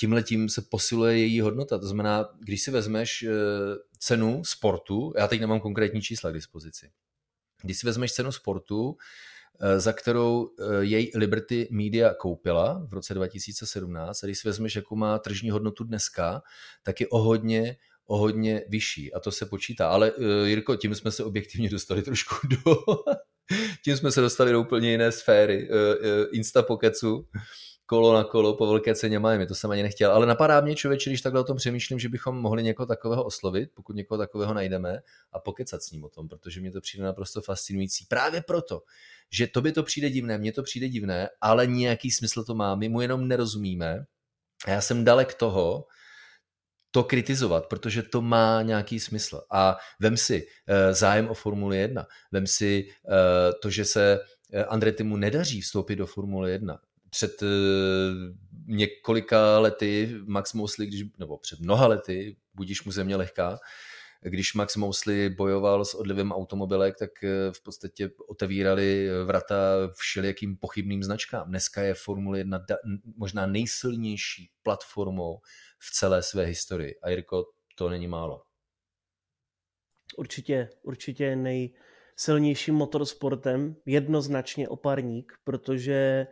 [0.00, 1.78] tímhle tím se posiluje její hodnota.
[1.78, 3.24] To znamená, když si vezmeš
[3.98, 6.90] cenu sportu, já teď nemám konkrétní čísla k dispozici,
[7.62, 8.96] když si vezmeš cenu sportu,
[9.76, 15.18] za kterou jej Liberty Media koupila v roce 2017, a když si vezmeš, jakou má
[15.18, 16.42] tržní hodnotu dneska,
[16.82, 17.76] tak je o hodně,
[18.06, 19.88] o hodně vyšší a to se počítá.
[19.88, 22.76] Ale uh, Jirko, tím jsme se objektivně dostali trošku do...
[23.84, 25.68] tím jsme se dostali do úplně jiné sféry.
[25.70, 27.28] Uh, uh, Insta Pokecu,
[27.86, 30.12] kolo na kolo po velké ceně Miami, to jsem ani nechtěl.
[30.12, 33.70] Ale napadá mě člověče, když takhle o tom přemýšlím, že bychom mohli někoho takového oslovit,
[33.74, 34.98] pokud někoho takového najdeme
[35.32, 38.06] a pokecat s ním o tom, protože mě to přijde naprosto fascinující.
[38.08, 38.82] Právě proto,
[39.30, 42.74] že to by to přijde divné, mně to přijde divné, ale nějaký smysl to má,
[42.74, 44.04] my mu jenom nerozumíme.
[44.66, 45.84] A já jsem dalek toho,
[46.94, 49.42] to kritizovat, protože to má nějaký smysl.
[49.50, 53.12] A vem si uh, zájem o Formuli 1, vem si uh,
[53.62, 54.20] to, že se
[54.52, 56.78] eh, Andretimu nedaří vstoupit do Formule 1.
[57.10, 57.42] Před
[58.66, 63.58] několika lety Max Mosley, když, nebo před mnoha lety, budíš mu země lehká,
[64.30, 67.10] když Max Mosley bojoval s odlivem automobilek, tak
[67.52, 69.54] v podstatě otevírali vrata
[69.92, 71.48] všelijakým pochybným značkám.
[71.48, 72.58] Dneska je Formule 1
[73.16, 75.40] možná nejsilnější platformou
[75.78, 76.94] v celé své historii.
[77.02, 77.44] A Jirko,
[77.74, 78.42] to není málo.
[80.16, 86.26] Určitě, určitě nejsilnějším motorsportem, jednoznačně oparník, protože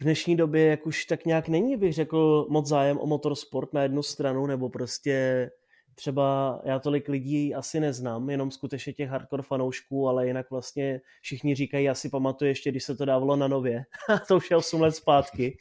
[0.00, 3.82] v dnešní době, jak už tak nějak není, bych řekl, moc zájem o motorsport na
[3.82, 5.50] jednu stranu, nebo prostě
[5.96, 11.54] třeba já tolik lidí asi neznám, jenom skutečně těch hardcore fanoušků, ale jinak vlastně všichni
[11.54, 13.84] říkají, já si pamatuju ještě, když se to dávalo na nově.
[14.28, 15.58] to už je 8 let zpátky.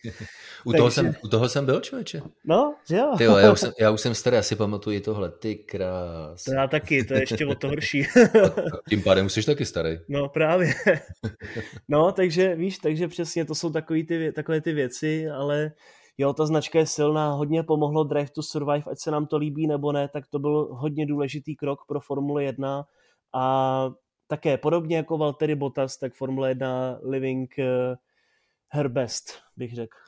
[0.66, 0.78] u, Takže...
[0.78, 2.22] toho jsem, u toho jsem byl, člověče.
[2.46, 3.14] No, že jo.
[3.18, 6.44] Tyjo, já, už jsem, já už jsem starý, asi pamatuju tohle, ty krás.
[6.44, 8.06] To já taky, to je ještě o to horší.
[8.90, 10.00] Tím pádem jsi taky starý.
[10.08, 10.74] No, právě.
[11.88, 15.72] no, takže víš, takže přesně to jsou takový ty, takové ty věci, ale
[16.18, 19.68] jo, ta značka je silná, hodně pomohlo Drive to Survive, ať se nám to líbí
[19.68, 22.86] nebo ne, tak to byl hodně důležitý krok pro Formule 1
[23.34, 23.90] a
[24.28, 27.96] také podobně jako Valtteri Bottas, tak Formule 1 living uh,
[28.70, 29.26] her best,
[29.58, 30.05] bych řekl.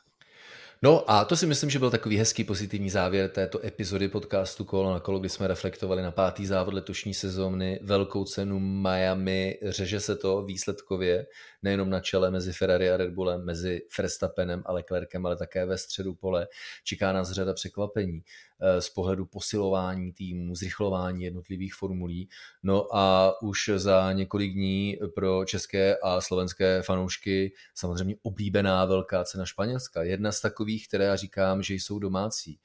[0.84, 4.94] No a to si myslím, že byl takový hezký pozitivní závěr této epizody podcastu Kolo
[4.94, 10.16] na kolo, kdy jsme reflektovali na pátý závod letošní sezóny, velkou cenu Miami, řeže se
[10.16, 11.26] to výsledkově,
[11.64, 15.78] nejenom na čele mezi Ferrari a Red Bullem, mezi Verstappenem a Leclerkem, ale také ve
[15.78, 16.48] středu pole.
[16.84, 18.22] Čeká nás řada překvapení.
[18.60, 22.30] Eh, z pohledu posilování týmu, zrychlování jednotlivých formulí.
[22.64, 29.46] No a už za několik dní pro české a slovenské fanoušky samozřejmě oblíbená velká cena
[29.46, 30.04] Španělska.
[30.04, 32.59] Jedna z takových, které já říkám, že jsou domácí.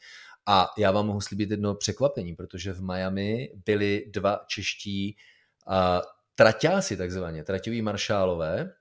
[0.46, 5.16] A já vám mohu slíbit jedno překvapení, protože v Miami byli dva čeští
[5.66, 6.03] a
[6.34, 8.72] traťáci takzvaně, traťoví maršálové,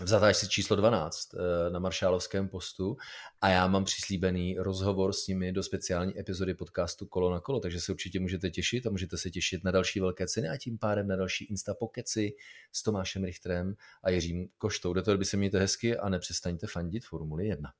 [0.00, 2.96] v zatáčce číslo 12 eh, na Maršálovském postu
[3.40, 7.80] a já mám přislíbený rozhovor s nimi do speciální epizody podcastu Kolo na kolo, takže
[7.80, 11.08] se určitě můžete těšit a můžete se těšit na další velké ceny a tím pádem
[11.08, 12.32] na další Insta Pokeci
[12.72, 14.92] s Tomášem Richterem a Jiřím Koštou.
[14.92, 17.72] Do toho by se mějte hezky a nepřestaňte fandit Formuli 1.